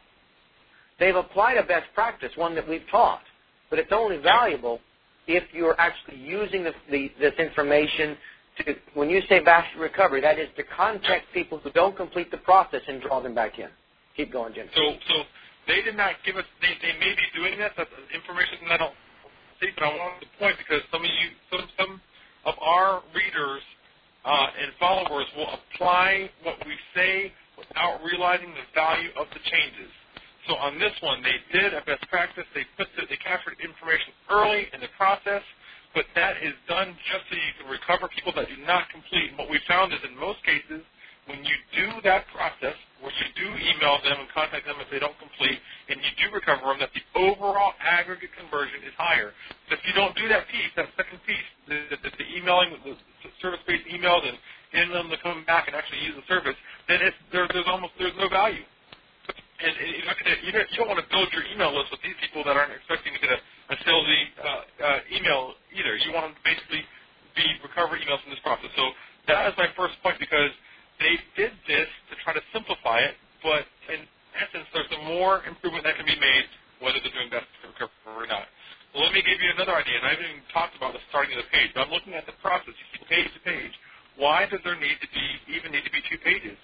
[0.98, 3.22] they've applied a best practice, one that we've taught,
[3.70, 4.80] but it's only valuable
[5.26, 8.16] if you're actually using the, the, this information
[8.58, 12.38] to, when you say basket recovery, that is to contact people who don't complete the
[12.38, 13.68] process and draw them back in.
[14.16, 14.66] Keep going, Jim.
[14.74, 15.14] So, so
[15.68, 16.44] they did not give us.
[16.60, 17.70] They, they may be doing this.
[17.76, 18.94] That's information that I don't
[19.60, 22.00] see, but I want to point because some of you, some, some
[22.46, 23.62] of our readers
[24.24, 29.92] uh, and followers will apply what we say without realizing the value of the changes.
[30.48, 32.44] So on this one, they did a best practice.
[32.54, 35.44] They put the, they captured information early in the process
[35.94, 39.30] but that is done just so you can recover people that do not complete.
[39.32, 40.84] And what we found is in most cases,
[41.28, 45.00] when you do that process, which you do email them and contact them if they
[45.02, 45.60] don't complete,
[45.92, 49.34] and you do recover them, that the overall aggregate conversion is higher.
[49.68, 52.96] So if you don't do that piece, that second piece, the, the, the emailing, the
[53.44, 54.38] service-based emails, and
[54.72, 56.56] getting them to come back and actually use the service,
[56.88, 58.64] then it's, there, there's almost there's no value.
[59.62, 62.42] And, you're not gonna, you don't want to build your email list with these people
[62.48, 63.40] that aren't expecting to get a
[63.72, 64.48] a salesy uh,
[64.84, 65.96] uh, email either.
[65.96, 66.84] You want them to basically
[67.36, 68.68] be recovery emails from this process.
[68.76, 68.92] So
[69.32, 70.52] that is my first point because
[71.00, 74.04] they did this to try to simplify it, but in
[74.36, 76.46] essence, there's some more improvement that can be made
[76.84, 78.50] whether they're doing basket recovery or not.
[78.92, 81.32] Well, let me give you another idea, and I haven't even talked about the starting
[81.38, 82.76] of the page, but I'm looking at the process.
[82.76, 83.74] You see page to page.
[84.20, 86.57] Why does there need to be even need to be two pages?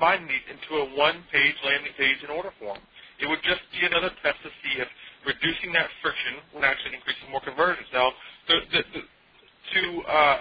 [0.00, 2.80] Combine these into a one-page landing page in order form.
[3.20, 4.88] It would just be another test to see if
[5.28, 7.84] reducing that friction would actually increase more conversions.
[7.92, 8.08] Now,
[8.48, 10.36] the, the, the, to uh,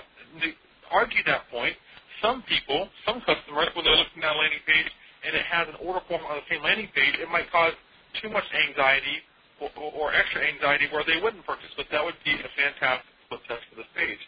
[0.96, 1.76] argue that point,
[2.24, 4.88] some people, some customers, when they're looking at a landing page
[5.28, 7.76] and it has an order form on the same landing page, it might cause
[8.24, 9.20] too much anxiety
[9.60, 11.76] or, or, or extra anxiety where they wouldn't purchase.
[11.76, 13.12] But that would be a fantastic
[13.44, 14.24] test for this page.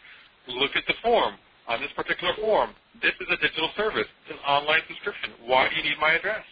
[0.60, 1.40] Look at the form.
[1.70, 4.10] On this particular form, this is a digital service.
[4.26, 5.30] It's an online subscription.
[5.52, 6.48] Why do you need my address?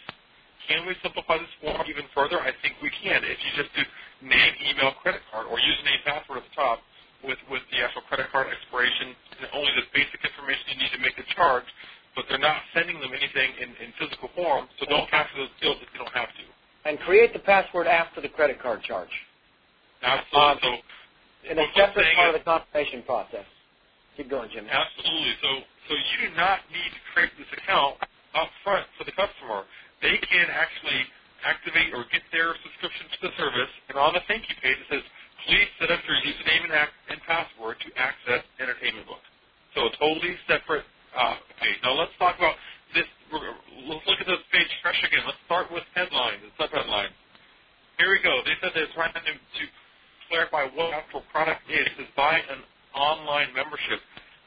[0.69, 2.37] Can we simplify this form even further?
[2.37, 3.25] I think we can.
[3.25, 3.81] If you just do
[4.21, 6.85] name, email, credit card, or username, password at the top
[7.25, 11.01] with, with the actual credit card expiration and only the basic information you need to
[11.01, 11.65] make the charge,
[12.13, 15.81] but they're not sending them anything in, in physical form, so don't capture those fields
[15.81, 16.45] if you don't have to.
[16.85, 19.17] And create the password after the credit card charge.
[20.05, 20.77] Absolutely.
[20.77, 23.49] Um, in a separate part of the confirmation process.
[24.21, 24.69] Keep going, Jim.
[24.69, 25.33] Absolutely.
[25.41, 27.97] So, so you do not need to create this account
[28.35, 29.67] up front for the customer.
[30.03, 31.03] They can actually
[31.45, 34.89] activate or get their subscription to the service, and on the thank you page it
[34.93, 35.05] says,
[35.49, 36.75] please set up your username and,
[37.13, 39.25] and password to access Entertainment Book.
[39.73, 40.85] So a totally separate
[41.17, 41.79] uh, page.
[41.81, 42.57] Now let's talk about
[42.93, 43.09] this.
[43.33, 45.25] Let's look at this page fresh again.
[45.25, 47.15] Let's start with headlines and subheadlines.
[47.97, 48.43] Here we go.
[48.45, 49.65] They said they're trying to, to
[50.29, 51.87] clarify what actual product is.
[51.87, 52.65] It says buy an
[52.97, 54.01] online membership.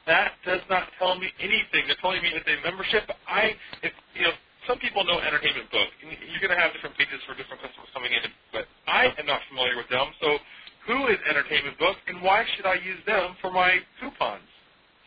[0.06, 1.88] That does not tell me anything.
[1.88, 3.08] They're telling me it's a membership.
[3.28, 4.36] I, if, you know,
[4.68, 5.90] some people know Entertainment Book.
[6.04, 9.44] You're going to have different pages for different customers coming in, but I am not
[9.52, 10.12] familiar with them.
[10.20, 10.40] So,
[10.88, 14.48] who is Entertainment Book, and why should I use them for my coupons?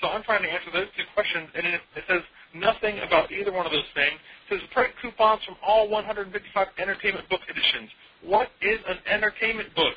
[0.01, 2.21] So, I'm trying to answer those two questions, and it, it says
[2.53, 4.17] nothing about either one of those things.
[4.49, 6.33] It says print coupons from all 155
[6.77, 7.89] Entertainment Book editions.
[8.25, 9.97] What is an Entertainment Book?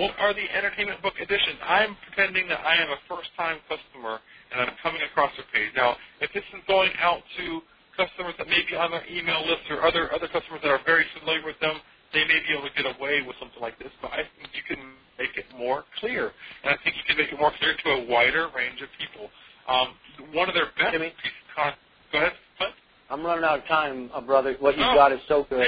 [0.00, 1.60] What are the entertainment book editions?
[1.60, 4.16] I'm pretending that I am a first-time customer
[4.48, 5.76] and I'm coming across your page.
[5.76, 7.60] Now, if this is going out to
[8.00, 11.04] customers that may be on their email list or other other customers that are very
[11.20, 11.76] familiar with them,
[12.16, 13.92] they may be able to get away with something like this.
[14.00, 14.80] But I think you can
[15.20, 16.32] make it more clear,
[16.64, 19.28] and I think you can make it more clear to a wider range of people.
[19.68, 20.00] Um,
[20.32, 21.12] one of their best Jimmy,
[21.52, 21.76] con-
[22.08, 22.32] go ahead.
[22.56, 22.72] What?
[23.12, 24.56] I'm running out of time, uh, brother.
[24.64, 25.60] What you've oh, got is so good.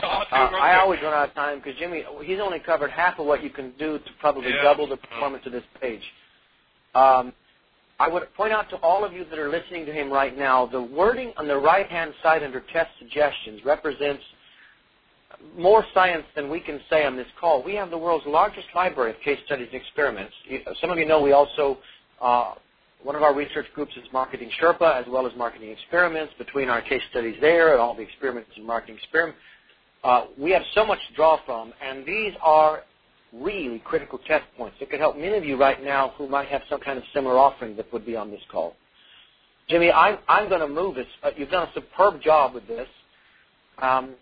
[0.00, 3.42] Uh, I always run out of time because Jimmy, he's only covered half of what
[3.42, 4.62] you can do to probably yeah.
[4.62, 6.02] double the performance of this page.
[6.94, 7.32] Um,
[8.00, 10.66] I would point out to all of you that are listening to him right now,
[10.66, 14.22] the wording on the right-hand side under test suggestions represents
[15.56, 17.62] more science than we can say on this call.
[17.62, 20.34] We have the world's largest library of case studies and experiments.
[20.80, 21.78] Some of you know we also,
[22.20, 22.54] uh,
[23.02, 26.32] one of our research groups is Marketing Sherpa as well as Marketing Experiments.
[26.38, 29.38] Between our case studies there and all the experiments in Marketing Experiments,
[30.04, 32.82] uh, we have so much to draw from, and these are
[33.32, 36.62] really critical test points that could help many of you right now who might have
[36.68, 38.74] some kind of similar offering that would be on this call.
[39.68, 41.06] Jimmy, I'm, I'm going to move this.
[41.22, 42.88] Uh, you've done a superb job with this.
[43.78, 44.14] Um,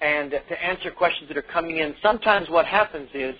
[0.00, 3.34] and to answer questions that are coming in, sometimes what happens is,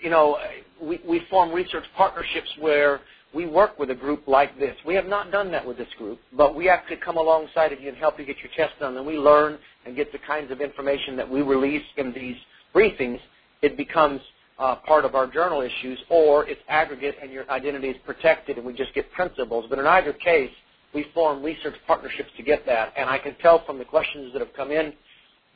[0.00, 0.38] you know,
[0.80, 3.00] we, we form research partnerships where
[3.34, 4.76] we work with a group like this.
[4.86, 7.88] We have not done that with this group, but we actually come alongside of you
[7.88, 10.60] and help you get your test done, and we learn and get the kinds of
[10.60, 12.36] information that we release in these
[12.74, 13.18] briefings.
[13.62, 14.20] It becomes
[14.58, 18.66] uh, part of our journal issues, or it's aggregate and your identity is protected, and
[18.66, 19.64] we just get principles.
[19.70, 20.50] But in either case,
[20.94, 24.40] we form research partnerships to get that, and I can tell from the questions that
[24.40, 24.92] have come in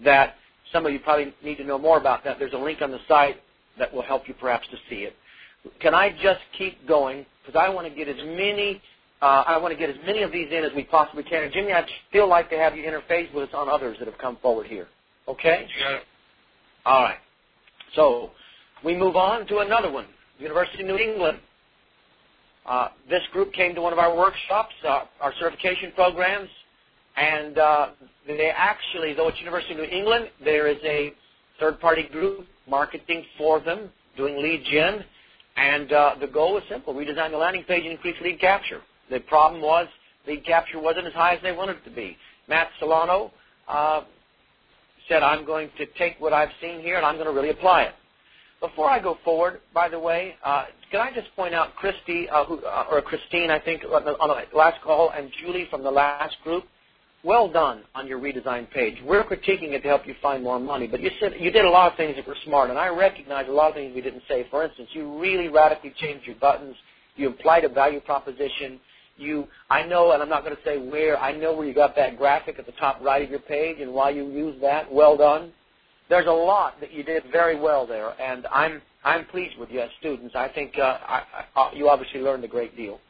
[0.05, 0.35] that
[0.73, 2.38] some of you probably need to know more about that.
[2.38, 3.37] There's a link on the site
[3.79, 5.14] that will help you perhaps to see it.
[5.81, 7.27] Can I just keep going?
[7.45, 8.81] Because I want to get as many
[9.22, 11.44] uh, I want to get as many of these in as we possibly can.
[11.44, 14.18] And Jimmy, I'd still like to have you interface with us on others that have
[14.18, 14.88] come forward here.
[15.28, 15.66] Okay?
[15.78, 16.02] You got it.
[16.85, 17.18] All right.
[17.94, 18.32] So
[18.85, 20.06] we move on to another one.
[20.40, 21.38] University of New England.
[22.66, 26.48] Uh, this group came to one of our workshops, uh, our certification programs,
[27.16, 27.90] and uh,
[28.26, 31.12] they actually, though it's University of New England, there is a
[31.61, 35.04] third-party group marketing for them, doing lead gen,
[35.56, 38.80] and uh, the goal was simple: redesign the landing page and increase lead capture.
[39.12, 39.87] The problem was
[40.27, 42.16] lead capture wasn't as high as they wanted it to be.
[42.48, 43.31] Matt Solano
[43.68, 44.03] uh,
[45.09, 47.83] said, "I'm going to take what I've seen here and I'm going to really apply
[47.83, 47.94] it."
[48.61, 52.44] Before I go forward, by the way, uh, can I just point out Christy uh,
[52.44, 55.83] who, uh, or Christine, I think, on the, on the last call, and Julie from
[55.83, 56.64] the last group
[57.25, 58.96] well done on your redesign page.
[59.05, 61.70] We're critiquing it to help you find more money, but you said you did a
[61.70, 64.22] lot of things that were smart, and I recognize a lot of things we didn't
[64.29, 64.46] say.
[64.51, 66.75] For instance, you really radically changed your buttons.
[67.16, 68.81] You implied a value proposition.
[69.22, 71.18] You, I know, and I'm not going to say where.
[71.18, 73.92] I know where you got that graphic at the top right of your page, and
[73.94, 74.92] why you used that.
[74.92, 75.52] Well done.
[76.08, 79.80] There's a lot that you did very well there, and I'm I'm pleased with you
[79.80, 80.35] as students.
[80.37, 81.22] I think uh, I,
[81.56, 83.00] I, you obviously learned a great deal.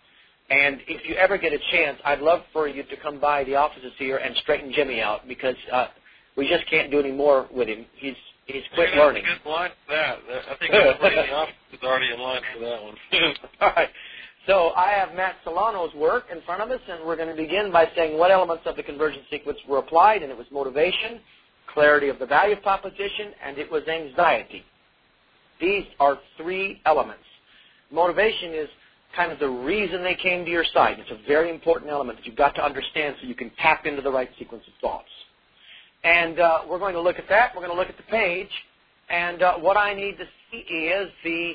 [0.50, 3.54] And if you ever get a chance, I'd love for you to come by the
[3.56, 5.86] offices here and straighten Jimmy out because uh,
[6.36, 7.86] we just can't do any more with him.
[7.96, 8.14] He's
[8.46, 9.24] he's quit learning.
[9.24, 10.18] In line for that.
[10.50, 12.96] I think everybody in the office is already in line for that one.
[13.60, 13.88] All right.
[14.46, 17.70] So I have Matt Solano's work in front of us, and we're going to begin
[17.70, 21.20] by saying what elements of the conversion sequence were applied, and it was motivation,
[21.72, 24.64] clarity of the value proposition, and it was anxiety.
[25.60, 27.22] These are three elements.
[27.92, 28.68] Motivation is
[29.14, 30.98] kind of the reason they came to your site.
[30.98, 34.02] It's a very important element that you've got to understand so you can tap into
[34.02, 35.08] the right sequence of thoughts.
[36.02, 37.52] And uh, we're going to look at that.
[37.54, 38.50] We're going to look at the page.
[39.08, 41.54] And uh, what I need to see is the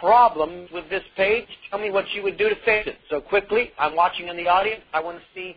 [0.00, 1.46] problems with this page.
[1.70, 2.96] Tell me what you would do to fix it.
[3.10, 4.82] So quickly, I'm watching in the audience.
[4.92, 5.56] I want to see.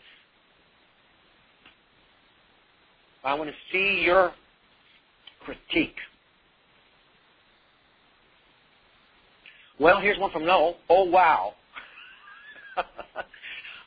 [3.23, 4.33] I want to see your
[5.45, 5.95] critique.
[9.79, 10.75] Well, here's one from Noel.
[10.89, 11.53] Oh, wow.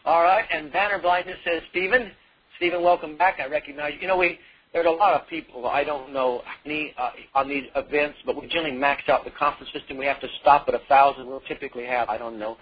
[0.04, 2.10] All right, and Banner Blindness says, Stephen,
[2.56, 3.38] Stephen, welcome back.
[3.40, 4.00] I recognize you.
[4.00, 4.38] You know, we
[4.74, 5.66] there's a lot of people.
[5.68, 9.72] I don't know any uh, on these events, but we generally max out the conference
[9.72, 9.96] system.
[9.96, 11.28] We have to stop at a thousand.
[11.28, 12.56] We'll typically have I don't know,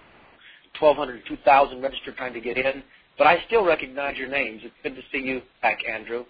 [0.78, 2.84] twelve hundred, two thousand registered trying to get in.
[3.16, 4.60] But I still recognize your names.
[4.62, 6.24] It's good to see you back, Andrew.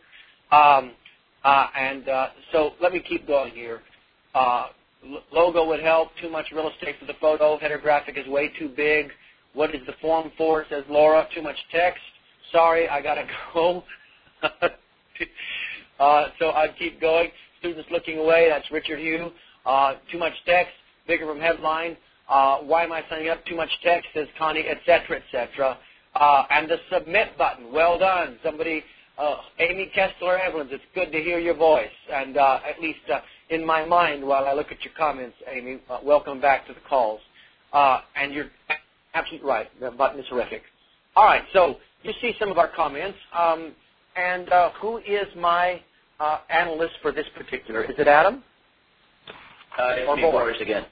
[0.52, 0.92] Um,
[1.44, 3.80] uh, and uh, so let me keep going here.
[4.36, 4.68] Uh,
[5.32, 6.10] logo would help.
[6.20, 7.58] Too much real estate for the photo.
[7.58, 9.10] Header graphic is way too big.
[9.52, 10.64] What is the form for?
[10.70, 11.26] Says Laura.
[11.34, 12.02] Too much text.
[12.52, 13.82] Sorry, I gotta go.
[16.00, 17.30] uh, so I keep going.
[17.60, 18.48] Students looking away.
[18.48, 19.30] That's Richard Hugh.
[19.64, 20.72] Uh, too much text.
[21.06, 21.96] Bigger from headline.
[22.28, 23.44] Uh, why am I signing up?
[23.46, 25.76] Too much text, says Connie, etc., etc.
[26.14, 27.72] Uh, and the submit button.
[27.72, 28.38] Well done.
[28.44, 28.82] Somebody,
[29.18, 31.90] uh, Amy Kessler Evans, it's good to hear your voice.
[32.12, 35.80] And uh, at least uh, in my mind while I look at your comments, Amy.
[35.90, 37.20] Uh, welcome back to the calls.
[37.72, 38.50] Uh, and you're
[39.14, 39.66] absolutely right.
[39.80, 40.62] The button is terrific.
[41.16, 43.18] All right, so you see some of our comments.
[43.38, 43.72] Um,
[44.16, 45.80] and uh, who is my
[46.20, 47.84] uh, analyst for this particular?
[47.84, 48.42] Is it Adam?
[49.78, 50.34] Uh, it's or me, Boris?
[50.34, 50.84] Boris again.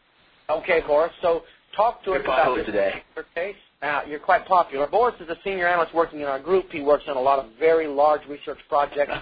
[0.48, 1.12] Okay, Boris.
[1.22, 1.42] So
[1.76, 3.02] talk to you're us about this today.
[3.34, 3.56] case.
[3.82, 4.86] Now, you're quite popular.
[4.86, 6.66] Boris is a senior analyst working in our group.
[6.70, 9.12] He works on a lot of very large research projects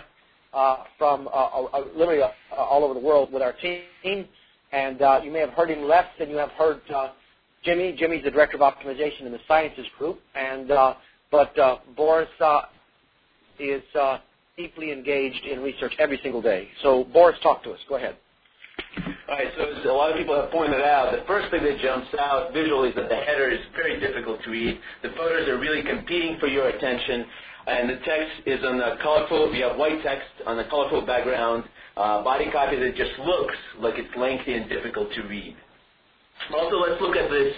[0.53, 4.27] uh, from uh, uh, literally uh, all over the world with our team.
[4.73, 7.11] And uh, you may have heard him less than you have heard uh,
[7.65, 7.95] Jimmy.
[7.97, 10.19] Jimmy's the director of optimization in the sciences group.
[10.35, 10.95] And uh,
[11.31, 12.63] but uh, Boris uh,
[13.59, 14.19] is uh,
[14.57, 16.69] deeply engaged in research every single day.
[16.83, 17.79] So Boris, talk to us.
[17.89, 18.17] Go ahead.
[19.29, 21.79] All right, so as a lot of people have pointed out, the first thing that
[21.81, 24.81] jumps out visually is that the header is very difficult to read.
[25.03, 27.27] The photos are really competing for your attention,
[27.67, 31.65] and the text is on a colorful, you have white text on a colorful background,
[31.99, 35.55] uh, body copy that just looks like it's lengthy and difficult to read.
[36.55, 37.55] Also, let's look at this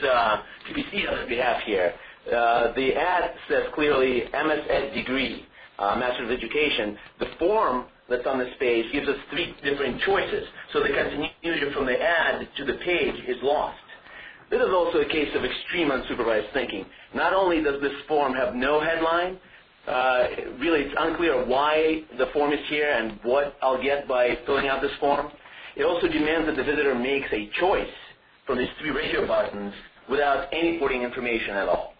[0.66, 1.94] PPC that we have here.
[2.26, 5.46] Uh, the ad says clearly MS degree,
[5.80, 6.96] uh, Master of Education.
[7.18, 11.86] The form that's on this page gives us three different choices, so the continuity from
[11.86, 13.78] the ad to the page is lost.
[14.50, 16.84] This is also a case of extreme unsupervised thinking.
[17.14, 19.38] Not only does this form have no headline,
[19.86, 20.26] uh,
[20.58, 24.82] really it's unclear why the form is here and what I'll get by filling out
[24.82, 25.30] this form.
[25.76, 27.88] It also demands that the visitor makes a choice
[28.44, 29.72] from these three radio buttons
[30.10, 31.94] without any supporting information at all.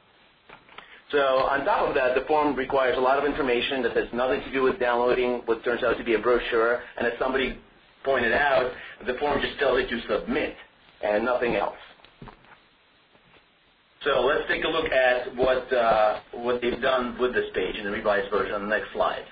[1.10, 4.42] So on top of that, the form requires a lot of information that has nothing
[4.42, 6.80] to do with downloading what turns out to be a brochure.
[6.96, 7.58] And as somebody
[8.04, 8.70] pointed out,
[9.06, 10.54] the form just tells you to submit
[11.02, 11.76] and nothing else.
[14.04, 17.84] So let's take a look at what, uh, what they've done with this page in
[17.84, 19.24] the revised version on the next slide.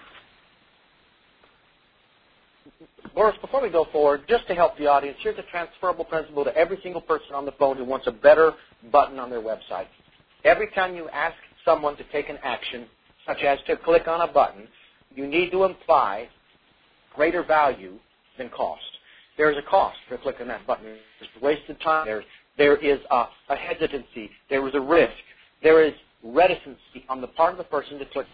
[3.14, 6.54] Boris, before we go forward, just to help the audience, here's a transferable principle to
[6.56, 8.52] every single person on the phone who wants a better
[8.92, 9.86] button on their website.
[10.44, 11.34] Every time you ask
[11.68, 12.86] someone to take an action,
[13.26, 14.66] such as to click on a button,
[15.14, 16.26] you need to imply
[17.14, 17.98] greater value
[18.38, 18.80] than cost.
[19.36, 20.84] There is a cost for clicking that button.
[20.86, 22.06] There's wasted time.
[22.06, 22.24] There's
[22.56, 24.30] there is a, a hesitancy.
[24.48, 25.12] There is a risk.
[25.62, 25.92] There is
[26.24, 28.26] reticency on the part of the person to click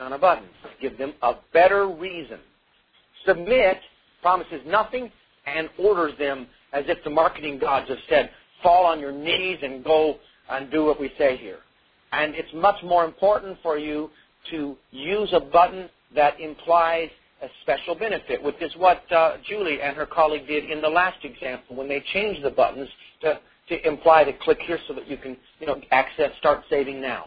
[0.00, 0.48] on a button.
[0.80, 2.38] Give them a better reason.
[3.26, 3.76] Submit
[4.22, 5.12] promises nothing
[5.46, 8.30] and orders them as if the marketing gods have said,
[8.62, 10.16] fall on your knees and go
[10.50, 11.58] and do what we say here.
[12.12, 14.10] And it's much more important for you
[14.50, 17.10] to use a button that implies
[17.42, 21.24] a special benefit, which is what uh, Julie and her colleague did in the last
[21.24, 22.88] example when they changed the buttons
[23.22, 23.38] to
[23.68, 27.26] to imply to click here so that you can, you know, access start saving now.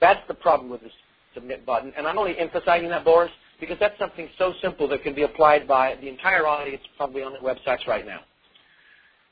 [0.00, 0.92] That's the problem with this
[1.32, 1.92] submit button.
[1.96, 3.30] And I'm only emphasizing that, Boris,
[3.60, 7.32] because that's something so simple that can be applied by the entire audience probably on
[7.32, 8.20] the websites right now.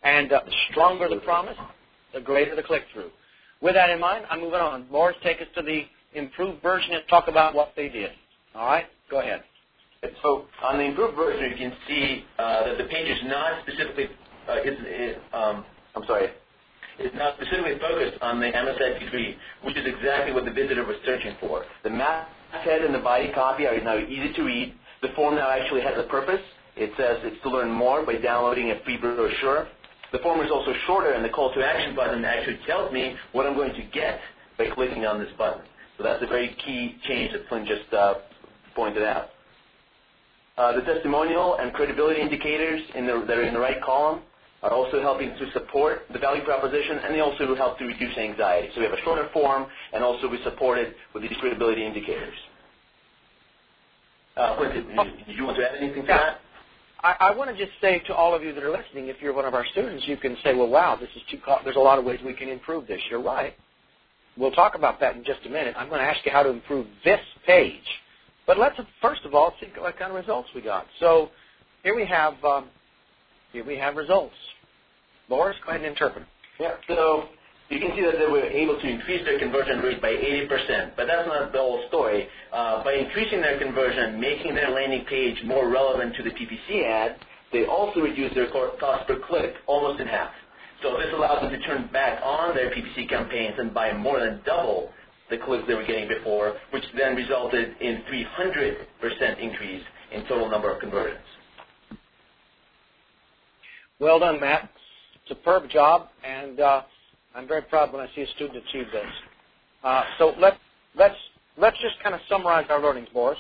[0.03, 1.57] And uh, the stronger the promise,
[2.15, 3.11] the greater the click-through.
[3.63, 4.87] With that in mind, I'm moving on.
[4.91, 5.85] Boris, take us to the
[6.15, 8.11] improved version and talk about what they did.
[8.55, 8.87] All right?
[9.11, 9.43] Go ahead.
[10.23, 14.09] So on the improved version, you can see uh, that the page is not specifically
[14.49, 16.29] uh, is, is, um, I'm sorry,
[16.99, 20.97] is now specifically focused on the MSI degree, which is exactly what the visitor was
[21.07, 21.65] searching for.
[21.85, 24.75] The masthead and the body copy are now easy to read.
[25.03, 26.41] The form now actually has a purpose.
[26.77, 29.69] It says it's to learn more by downloading a free brochure.
[30.13, 33.47] The form is also shorter, and the call to action button actually tells me what
[33.47, 34.21] I'm going to get
[34.59, 35.63] by clicking on this button.
[35.97, 38.15] So that's a very key change that Flint just uh,
[38.75, 39.31] pointed out.
[40.59, 44.21] Uh, the testimonial and credibility indicators in the, that are in the right column
[44.63, 48.69] are also helping to support the value proposition, and they also help to reduce anxiety.
[48.75, 52.37] So we have a shorter form, and also we support it with these credibility indicators.
[54.37, 56.17] Uh, did, did, you want to add anything to yeah.
[56.17, 56.41] that?
[57.03, 59.33] I, I want to just say to all of you that are listening, if you're
[59.35, 61.81] one of our students, you can say, well, wow, this is too, co- there's a
[61.81, 63.01] lot of ways we can improve this.
[63.11, 63.55] You're right.
[64.37, 65.75] We'll talk about that in just a minute.
[65.77, 67.83] I'm going to ask you how to improve this page.
[68.47, 70.87] But let's, first of all, see what kind of results we got.
[71.01, 71.31] So
[71.83, 72.69] here we have, um,
[73.53, 74.35] here we have results.
[75.29, 76.27] Boris, go ahead and interpret.
[76.59, 77.25] Yeah, so
[77.73, 80.93] you can see that they were able to increase their conversion rate by 80%.
[80.95, 82.29] But that's not the whole story.
[82.53, 87.17] Uh, by increasing their conversion, making their landing page more relevant to the PPC ad,
[87.51, 90.31] they also reduced their cost per click almost in half.
[90.83, 94.43] So this allows them to turn back on their PPC campaigns and buy more than
[94.45, 94.91] double
[95.31, 100.71] the clicks they were getting before, which then resulted in 300% increase in total number
[100.71, 101.25] of conversions.
[103.99, 104.69] Well done, Matt.
[105.29, 106.83] Superb job, and uh,
[107.35, 109.07] I'm very proud when I see a student achieve this.
[109.83, 110.59] Uh, so let,
[110.95, 111.17] let's,
[111.57, 113.39] let's just kind of summarize our learnings, Boris.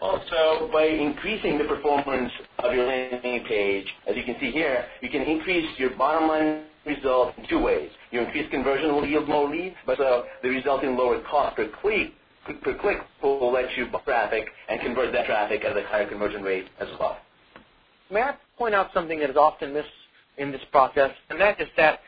[0.00, 5.08] Also, by increasing the performance of your landing page, as you can see here, you
[5.08, 7.90] can increase your bottom line result in two ways.
[8.10, 12.12] Your increased conversion will yield more leads, but uh, the resulting lower cost per click,
[12.62, 16.42] per click will let you buy traffic and convert that traffic at a higher conversion
[16.42, 17.18] rate as well.
[18.10, 19.88] May I point out something that is often missed
[20.40, 22.00] in this process, and that is that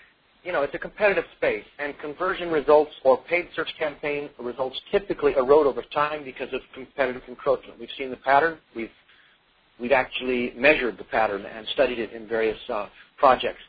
[0.45, 5.35] you know, it's a competitive space, and conversion results or paid search campaign results typically
[5.35, 7.79] erode over time because of competitive encroachment.
[7.79, 8.59] We've seen the pattern.
[8.75, 8.91] We've
[9.81, 13.61] we've actually measured the pattern and studied it in various uh, projects.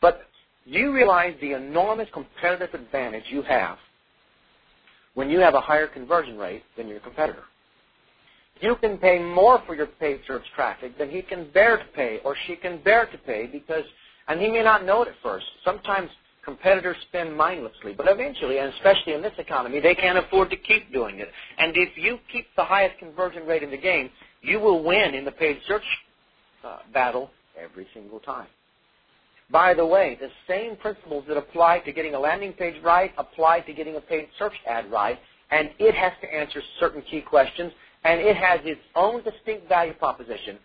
[0.00, 0.22] But
[0.70, 3.76] do you realize the enormous competitive advantage you have
[5.14, 7.44] when you have a higher conversion rate than your competitor?
[8.60, 12.20] You can pay more for your paid search traffic than he can bear to pay
[12.24, 13.84] or she can bear to pay because,
[14.32, 15.44] and he may not know it at first.
[15.62, 16.08] Sometimes
[16.42, 20.90] competitors spend mindlessly, but eventually, and especially in this economy, they can't afford to keep
[20.90, 21.28] doing it.
[21.58, 24.08] And if you keep the highest conversion rate in the game,
[24.40, 25.82] you will win in the paid search
[26.64, 27.30] uh, battle
[27.62, 28.46] every single time.
[29.50, 33.60] By the way, the same principles that apply to getting a landing page right apply
[33.60, 35.18] to getting a paid search ad right,
[35.50, 37.70] and it has to answer certain key questions,
[38.04, 40.58] and it has its own distinct value proposition.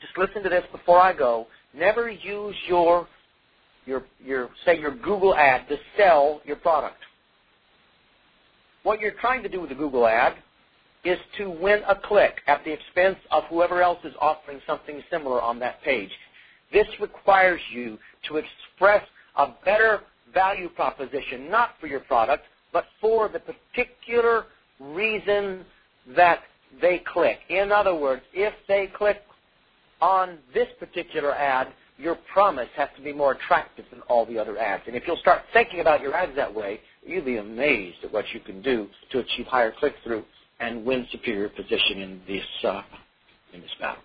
[0.00, 1.46] Just listen to this before I go.
[1.74, 3.08] Never use your
[3.86, 6.98] your, your, say your Google ad to sell your product.
[8.82, 10.34] What you're trying to do with the Google ad
[11.04, 15.40] is to win a click at the expense of whoever else is offering something similar
[15.42, 16.10] on that page.
[16.72, 17.98] This requires you
[18.28, 19.04] to express
[19.36, 20.00] a better
[20.32, 24.46] value proposition, not for your product, but for the particular
[24.80, 25.64] reason
[26.16, 26.40] that
[26.80, 27.38] they click.
[27.48, 29.22] In other words, if they click
[30.02, 34.58] on this particular ad, your promise has to be more attractive than all the other
[34.58, 34.82] ads.
[34.88, 38.24] And if you'll start thinking about your ads that way, you'll be amazed at what
[38.34, 40.24] you can do to achieve higher click-through
[40.58, 42.82] and win superior position in this uh,
[43.54, 44.02] in this battle.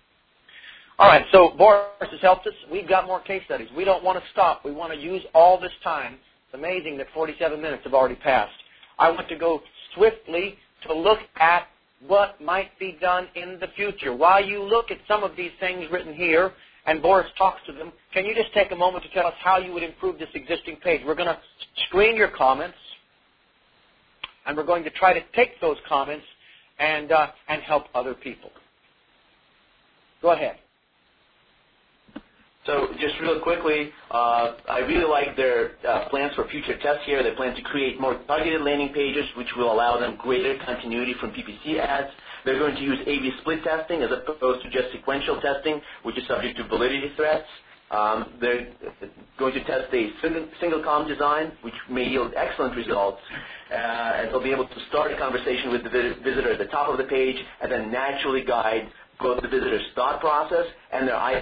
[1.00, 2.54] All right, so Boris has helped us.
[2.70, 3.68] We've got more case studies.
[3.76, 4.64] We don't want to stop.
[4.64, 6.14] We want to use all this time.
[6.14, 8.54] It's amazing that 47 minutes have already passed.
[8.98, 9.60] I want to go
[9.94, 11.68] swiftly to look at
[12.06, 14.14] what might be done in the future.
[14.14, 16.52] While you look at some of these things written here,
[16.86, 19.58] and Boris talks to them, can you just take a moment to tell us how
[19.58, 21.02] you would improve this existing page?
[21.04, 21.38] We're going to
[21.88, 22.78] screen your comments,
[24.46, 26.24] and we're going to try to take those comments
[26.78, 28.50] and, uh, and help other people.
[30.22, 30.56] Go ahead.
[32.68, 37.22] So just real quickly, uh, I really like their uh, plans for future tests here.
[37.22, 41.30] They plan to create more targeted landing pages, which will allow them greater continuity from
[41.30, 42.10] PPC ads.
[42.44, 46.26] They're going to use A-B split testing as opposed to just sequential testing, which is
[46.28, 47.48] subject to validity threats.
[47.90, 48.68] Um, they're
[49.38, 50.10] going to test a
[50.60, 53.22] single, column design, which may yield excellent results.
[53.72, 55.88] Uh, and they'll be able to start a conversation with the
[56.22, 60.20] visitor at the top of the page and then naturally guide both the visitor's thought
[60.20, 61.40] process and their eye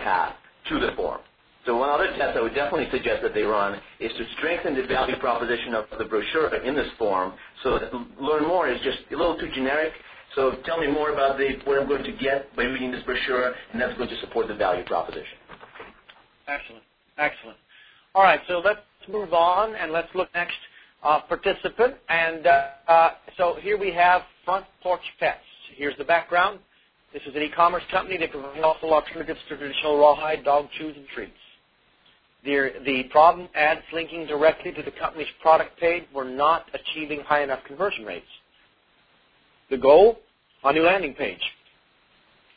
[0.68, 1.20] to the form.
[1.64, 4.86] So one other test I would definitely suggest that they run is to strengthen the
[4.86, 7.32] value proposition of the brochure in this form
[7.64, 9.92] so that learn more is just a little too generic
[10.36, 13.54] so tell me more about the, what I'm going to get by reading this brochure,
[13.72, 15.38] and that's going to support the value proposition.
[16.46, 16.82] Excellent.
[17.16, 17.56] Excellent.
[18.14, 20.56] All right, so let's move on, and let's look next
[21.02, 21.94] uh, participant.
[22.10, 25.40] And uh, uh, so here we have Front Porch Pets.
[25.74, 26.58] Here's the background.
[27.16, 28.18] This is an e-commerce company.
[28.18, 31.32] that provides lawful alternatives to traditional rawhide dog chews and treats.
[32.44, 37.42] The, the problem ads linking directly to the company's product page were not achieving high
[37.42, 38.26] enough conversion rates.
[39.70, 40.18] The goal
[40.62, 41.40] a new landing page.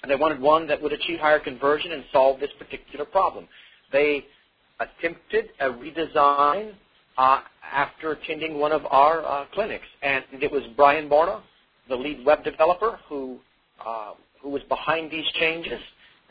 [0.03, 3.47] And they wanted one that would achieve higher conversion and solve this particular problem.
[3.93, 4.26] They
[4.82, 6.74] attempted a redesign
[7.18, 11.43] uh, after attending one of our uh, clinics, and it was Brian Borna,
[11.88, 13.39] the lead web developer, who
[13.86, 15.80] uh, who was behind these changes,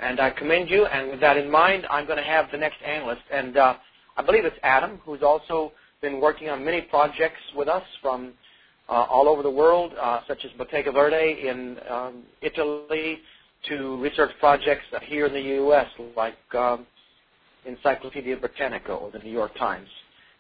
[0.01, 0.87] and I commend you.
[0.87, 3.75] And with that in mind, I'm going to have the next analyst, and uh,
[4.17, 8.33] I believe it's Adam, who's also been working on many projects with us from
[8.89, 13.19] uh, all over the world, uh, such as Bottega Verde in um, Italy,
[13.69, 15.87] to research projects here in the U.S.,
[16.17, 16.87] like um,
[17.67, 19.89] Encyclopedia Britannica or the New York Times.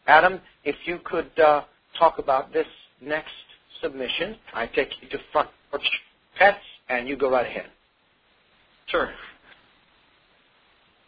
[0.07, 1.62] Adam, if you could uh,
[1.99, 2.66] talk about this
[3.01, 3.33] next
[3.83, 5.83] submission, I take you to front porch
[6.37, 6.59] pets,
[6.89, 7.66] and you go right ahead.
[8.89, 9.11] Sure.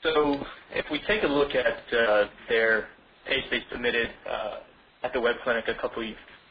[0.02, 0.40] So
[0.74, 2.88] if we take a look at uh, their
[3.26, 4.58] page they submitted uh,
[5.04, 6.02] at the web clinic a couple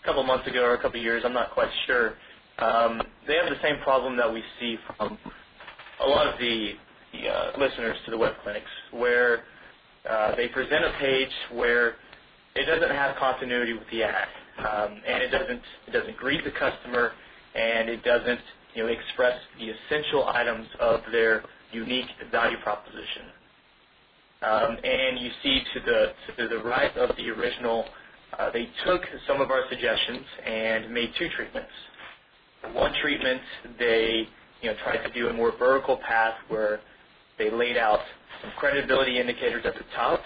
[0.06, 2.14] couple months ago or a couple years, I'm not quite sure.
[2.60, 5.18] Um, they have the same problem that we see from
[6.04, 6.74] a lot of the,
[7.14, 9.44] the uh, listeners to the web clinics, where
[10.10, 11.96] uh, they present a page where
[12.56, 14.28] it doesn't have continuity with the ad,
[14.60, 17.12] um, and it doesn't it doesn't greet the customer,
[17.56, 18.40] and it doesn't
[18.76, 23.24] express the essential items of their unique value proposition.
[24.42, 27.86] Um, and you see to the to the right of the original,
[28.38, 31.72] uh, they took some of our suggestions and made two treatments.
[32.74, 33.42] One treatment,
[33.78, 34.28] they
[34.62, 36.80] you know tried to do a more vertical path where
[37.38, 38.00] they laid out
[38.42, 40.22] some credibility indicators at the top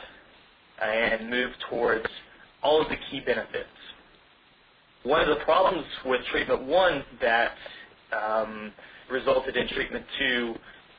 [0.81, 2.05] and moved towards
[2.61, 3.67] all of the key benefits.
[5.03, 7.53] One of the problems with treatment one that
[9.09, 10.55] resulted in treatment two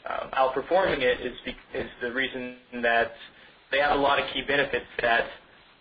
[0.08, 1.32] uh, outperforming it is,
[1.74, 3.12] is the reason that
[3.70, 5.24] they have a lot of key benefits that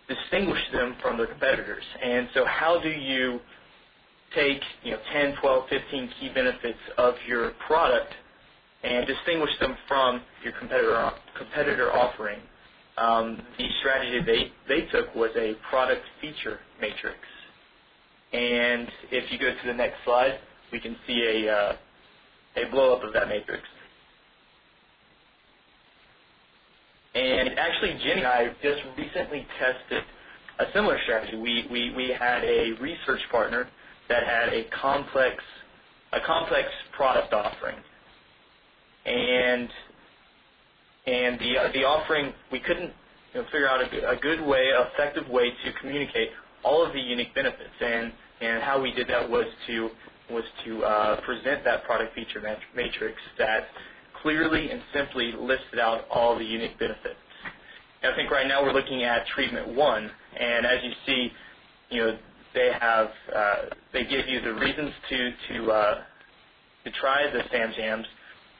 [0.08, 1.84] distinguish them from their competitors.
[2.02, 3.40] And so how do you
[4.34, 8.12] take you know 10, 12, 15 key benefits of your product
[8.82, 12.40] and distinguish them from your competitor competitor offering?
[12.96, 17.18] Um, the strategy they, they took was a product feature matrix.
[18.32, 20.38] And if you go to the next slide,
[20.74, 21.76] we can see a, uh,
[22.56, 23.62] a blow up of that matrix.
[27.14, 30.02] And actually, Jenny and I just recently tested
[30.58, 31.36] a similar strategy.
[31.36, 33.68] We, we, we had a research partner
[34.08, 35.36] that had a complex
[36.12, 37.76] a complex product offering,
[39.04, 39.68] and
[41.06, 42.92] and the the offering we couldn't
[43.32, 46.28] figure out a, good way, effective way to communicate
[46.62, 48.12] all of the unique benefits, and
[48.62, 49.90] how we did that was to
[50.30, 52.40] was to uh, present that product feature
[52.74, 53.66] matrix that
[54.22, 57.16] clearly and simply listed out all the unique benefits.
[58.02, 61.32] I think right now we're looking at treatment one, and as you see,
[61.90, 62.18] you know,
[62.54, 63.54] they have uh,
[63.92, 65.94] they give you the reasons to to uh,
[66.84, 68.06] to try the Sam's Yams,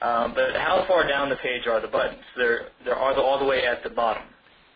[0.01, 2.23] um, but how far down the page are the buttons?
[2.35, 4.23] They're they're all the, way at the bottom,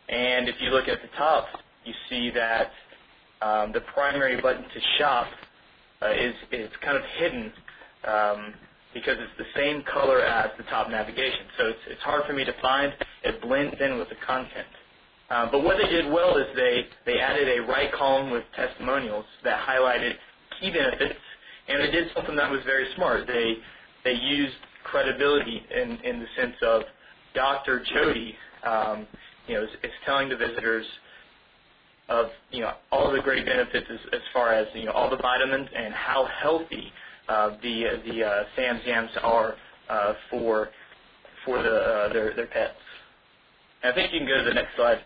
[0.07, 1.47] and if you look at the top,
[1.83, 2.71] you see that
[3.41, 5.27] um, the primary button to shop
[6.07, 7.51] is is kind of hidden
[8.07, 8.53] um,
[8.93, 11.45] because it's the same color as the top navigation.
[11.57, 12.93] So it's, it's hard for me to find.
[13.23, 14.67] It blends in with the content.
[15.29, 19.25] Uh, but what they did well is they, they added a right column with testimonials
[19.43, 20.13] that highlighted
[20.59, 21.19] key benefits,
[21.67, 23.27] and they did something that was very smart.
[23.27, 23.57] They,
[24.03, 26.81] they used credibility in, in the sense of
[27.35, 27.83] Dr.
[27.93, 28.35] Jody,
[28.65, 29.05] um,
[29.47, 30.85] you know, is, is telling the visitors
[32.09, 35.17] of you know all the great benefits as, as far as you know all the
[35.17, 36.91] vitamins and how healthy
[37.27, 39.55] uh, the the uh, Sam's Yams are
[39.89, 40.69] uh, for
[41.45, 42.73] for the uh, their their pets.
[43.83, 44.99] And I think you can go to the next slide.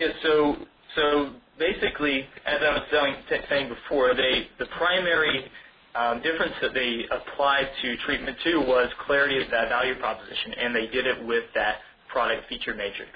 [0.00, 0.56] Yeah, so
[0.94, 5.50] so basically, as I was saying, saying before, they the primary
[5.94, 10.74] Um, difference that they applied to treatment two was clarity of that value proposition, and
[10.74, 11.76] they did it with that
[12.08, 13.10] product feature matrix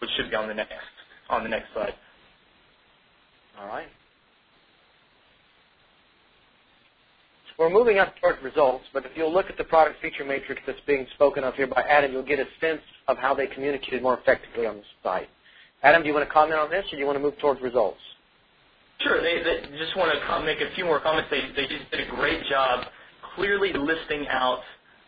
[0.00, 0.72] which should be on the next
[1.28, 1.94] on the next slide.
[3.60, 3.88] All right.
[7.58, 10.78] We're moving up toward results, but if you'll look at the product feature matrix that's
[10.86, 14.16] being spoken of here by Adam, you'll get a sense of how they communicated more
[14.16, 15.28] effectively on the site.
[15.82, 17.60] Adam, do you want to comment on this, or do you want to move towards
[17.60, 17.98] results?
[19.00, 19.22] Sure.
[19.22, 21.30] They, they just want to make a few more comments.
[21.30, 22.86] They, they just did a great job
[23.36, 24.60] clearly listing out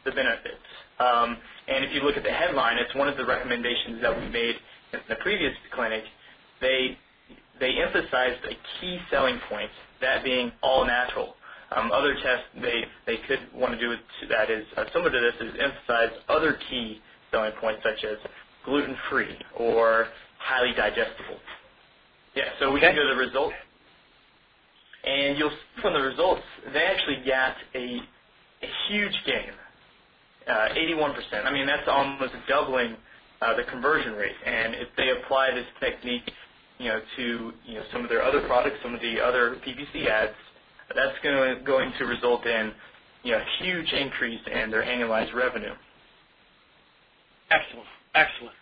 [0.04, 0.64] the benefits.
[1.00, 1.36] Um,
[1.68, 4.56] and if you look at the headline, it's one of the recommendations that we made
[4.92, 6.04] in the previous clinic,
[6.60, 6.98] they
[7.60, 9.70] they emphasized a key selling point,
[10.00, 11.34] that being all natural.
[11.76, 13.94] Um, other tests they they could want to do
[14.30, 18.18] that is uh, similar to this is emphasize other key selling points such as
[18.64, 21.38] gluten free or highly digestible.
[22.36, 23.54] Yeah, so we can go to the results,
[25.04, 26.42] and you'll see from the results
[26.72, 28.00] they actually got a,
[28.62, 29.52] a huge gain,
[30.46, 31.14] uh, 81%.
[31.44, 32.96] I mean that's almost doubling
[33.42, 34.36] uh, the conversion rate.
[34.44, 36.30] And if they apply this technique
[36.80, 40.08] you know, to you know some of their other products, some of the other PPC
[40.08, 40.32] ads,
[40.94, 42.72] that's going to, going to result in
[43.22, 45.74] you know a huge increase in their annualized revenue.
[47.50, 48.54] Excellent, excellent.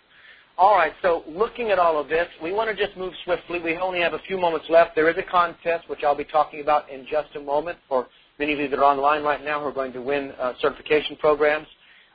[0.58, 3.60] All right, so looking at all of this, we want to just move swiftly.
[3.60, 4.96] We only have a few moments left.
[4.96, 8.08] There is a contest, which I'll be talking about in just a moment for
[8.40, 11.14] many of you that are online right now who are going to win uh, certification
[11.20, 11.68] programs.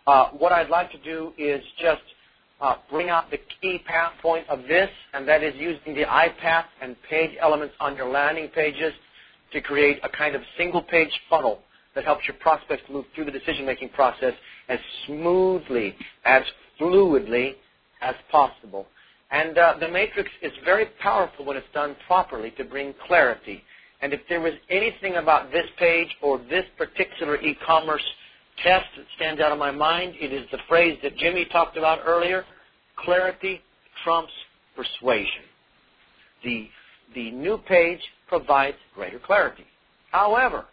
[0.08, 2.02] Uh, what I'd like to do is just
[2.60, 6.66] uh, bring out the key path point of this, and that is using the iPath
[6.82, 8.92] and page elements on your landing pages
[9.54, 11.60] to create a kind of single-page funnel
[11.96, 14.34] that helps your prospects move through the decision-making process
[14.68, 16.44] as smoothly, as
[16.78, 17.54] fluidly
[18.04, 18.88] as possible.
[19.32, 23.64] And uh, the matrix is very powerful when it's done properly to bring clarity.
[24.02, 28.04] And if there was anything about this page or this particular e-commerce
[28.62, 32.00] test that stands out in my mind, it is the phrase that Jimmy talked about
[32.06, 32.44] earlier,
[32.98, 33.62] clarity
[34.04, 34.34] trumps
[34.76, 35.44] persuasion.
[36.44, 36.68] The,
[37.16, 39.66] the new page provides greater clarity.
[40.12, 40.66] However,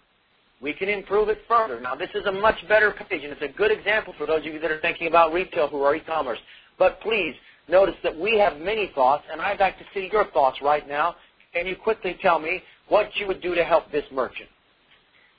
[0.61, 1.81] we can improve it further.
[1.81, 4.53] Now, this is a much better page, and it's a good example for those of
[4.53, 6.39] you that are thinking about retail who are e-commerce.
[6.81, 7.35] But please,
[7.69, 11.15] notice that we have many thoughts, and I'd like to see your thoughts right now.
[11.53, 14.49] Can you quickly tell me what you would do to help this merchant?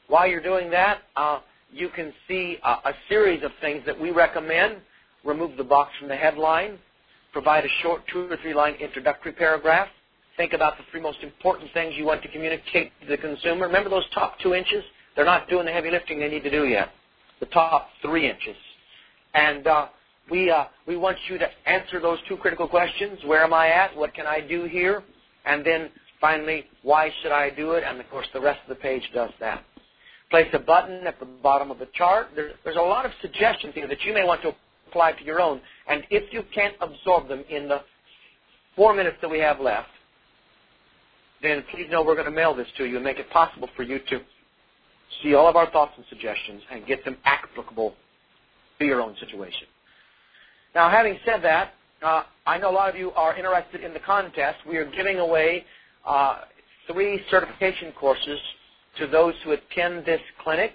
[0.07, 1.39] While you're doing that, uh,
[1.73, 4.77] you can see a, a series of things that we recommend.
[5.25, 6.77] Remove the box from the headline.
[7.33, 9.87] Provide a short two or three line introductory paragraph.
[10.37, 13.65] Think about the three most important things you want to communicate to the consumer.
[13.65, 14.83] Remember those top two inches?
[15.15, 16.89] They're not doing the heavy lifting they need to do yet.
[17.39, 18.55] The top three inches.
[19.33, 19.87] And uh,
[20.29, 23.19] we, uh, we want you to answer those two critical questions.
[23.25, 23.95] Where am I at?
[23.95, 25.03] What can I do here?
[25.45, 27.83] And then finally, why should I do it?
[27.85, 29.63] And of course, the rest of the page does that.
[30.29, 32.27] Place a button at the bottom of the chart.
[32.35, 34.53] There, there's a lot of suggestions here that you may want to
[34.87, 35.59] apply to your own.
[35.89, 37.81] And if you can't absorb them in the
[38.75, 39.89] four minutes that we have left,
[41.41, 43.83] then please know we're going to mail this to you and make it possible for
[43.83, 44.21] you to
[45.21, 47.93] see all of our thoughts and suggestions and get them applicable
[48.79, 49.67] to your own situation.
[50.73, 53.99] Now, having said that, uh, I know a lot of you are interested in the
[53.99, 54.59] contest.
[54.67, 55.65] We are giving away
[56.05, 56.41] uh,
[56.91, 58.39] three certification courses
[58.97, 60.73] to those who attend this clinic.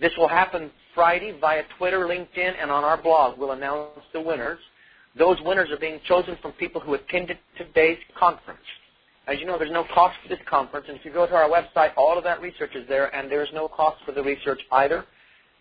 [0.00, 3.38] This will happen Friday via Twitter, LinkedIn, and on our blog.
[3.38, 4.58] We'll announce the winners.
[5.18, 8.60] Those winners are being chosen from people who attended today's conference.
[9.26, 11.50] As you know, there's no cost for this conference, and if you go to our
[11.50, 15.04] website, all of that research is there, and there's no cost for the research either.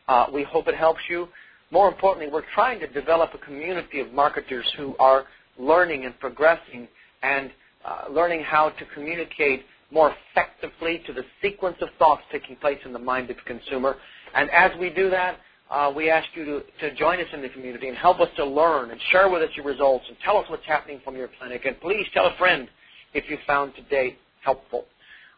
[0.08, 1.28] Uh, we hope it helps you.
[1.72, 5.26] More importantly, we're trying to develop a community of marketers who are
[5.60, 6.88] learning and progressing
[7.24, 7.52] and
[7.84, 12.94] uh, learning how to communicate more effectively to the sequence of thoughts taking place in
[12.94, 13.96] the mind of the consumer.
[14.36, 15.38] And as we do that,
[15.70, 18.46] uh, we ask you to, to join us in the community and help us to
[18.46, 21.66] learn and share with us your results and tell us what's happening from your clinic.
[21.66, 22.70] And please tell a friend
[23.14, 24.86] if you found today helpful.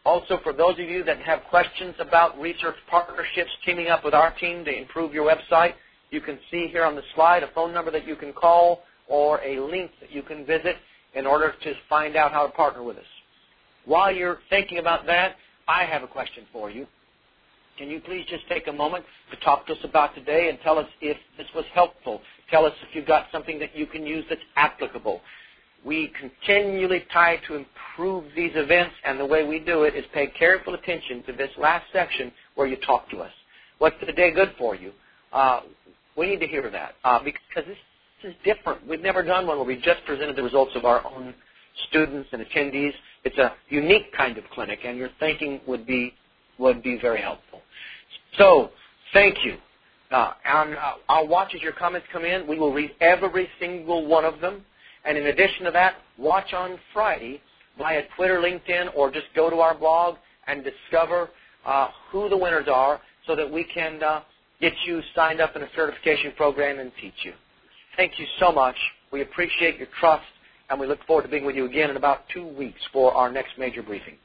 [0.04, 4.32] Also, for those of you that have questions about research partnerships teaming up with our
[4.36, 5.74] team to improve your website,
[6.10, 9.40] you can see here on the slide a phone number that you can call or
[9.42, 10.76] a link that you can visit
[11.14, 13.04] in order to find out how to partner with us.
[13.84, 15.36] While you're thinking about that,
[15.66, 16.86] I have a question for you.
[17.78, 20.78] Can you please just take a moment to talk to us about today and tell
[20.78, 22.20] us if this was helpful?
[22.50, 25.20] Tell us if you've got something that you can use that's applicable.
[25.84, 30.26] We continually try to improve these events, and the way we do it is pay
[30.26, 33.32] careful attention to this last section where you talk to us.
[33.78, 34.92] What's the day good for you?
[35.32, 35.60] Uh,
[36.16, 37.76] we need to hear that uh, because this
[38.24, 38.86] is different.
[38.86, 41.34] We've never done one where we just presented the results of our own
[41.88, 42.92] students and attendees.
[43.24, 46.14] It's a unique kind of clinic, and your thinking would be
[46.58, 47.62] would be very helpful.
[48.36, 48.70] So,
[49.12, 49.56] thank you.
[50.10, 52.46] Uh, and uh, I'll watch as your comments come in.
[52.46, 54.62] We will read every single one of them.
[55.04, 57.40] And in addition to that, watch on Friday
[57.78, 61.30] via Twitter, LinkedIn, or just go to our blog and discover
[61.64, 64.22] uh, who the winners are so that we can uh,
[64.60, 67.32] get you signed up in a certification program and teach you.
[67.96, 68.76] Thank you so much.
[69.12, 70.24] We appreciate your trust,
[70.68, 73.30] and we look forward to being with you again in about two weeks for our
[73.30, 74.16] next major briefing.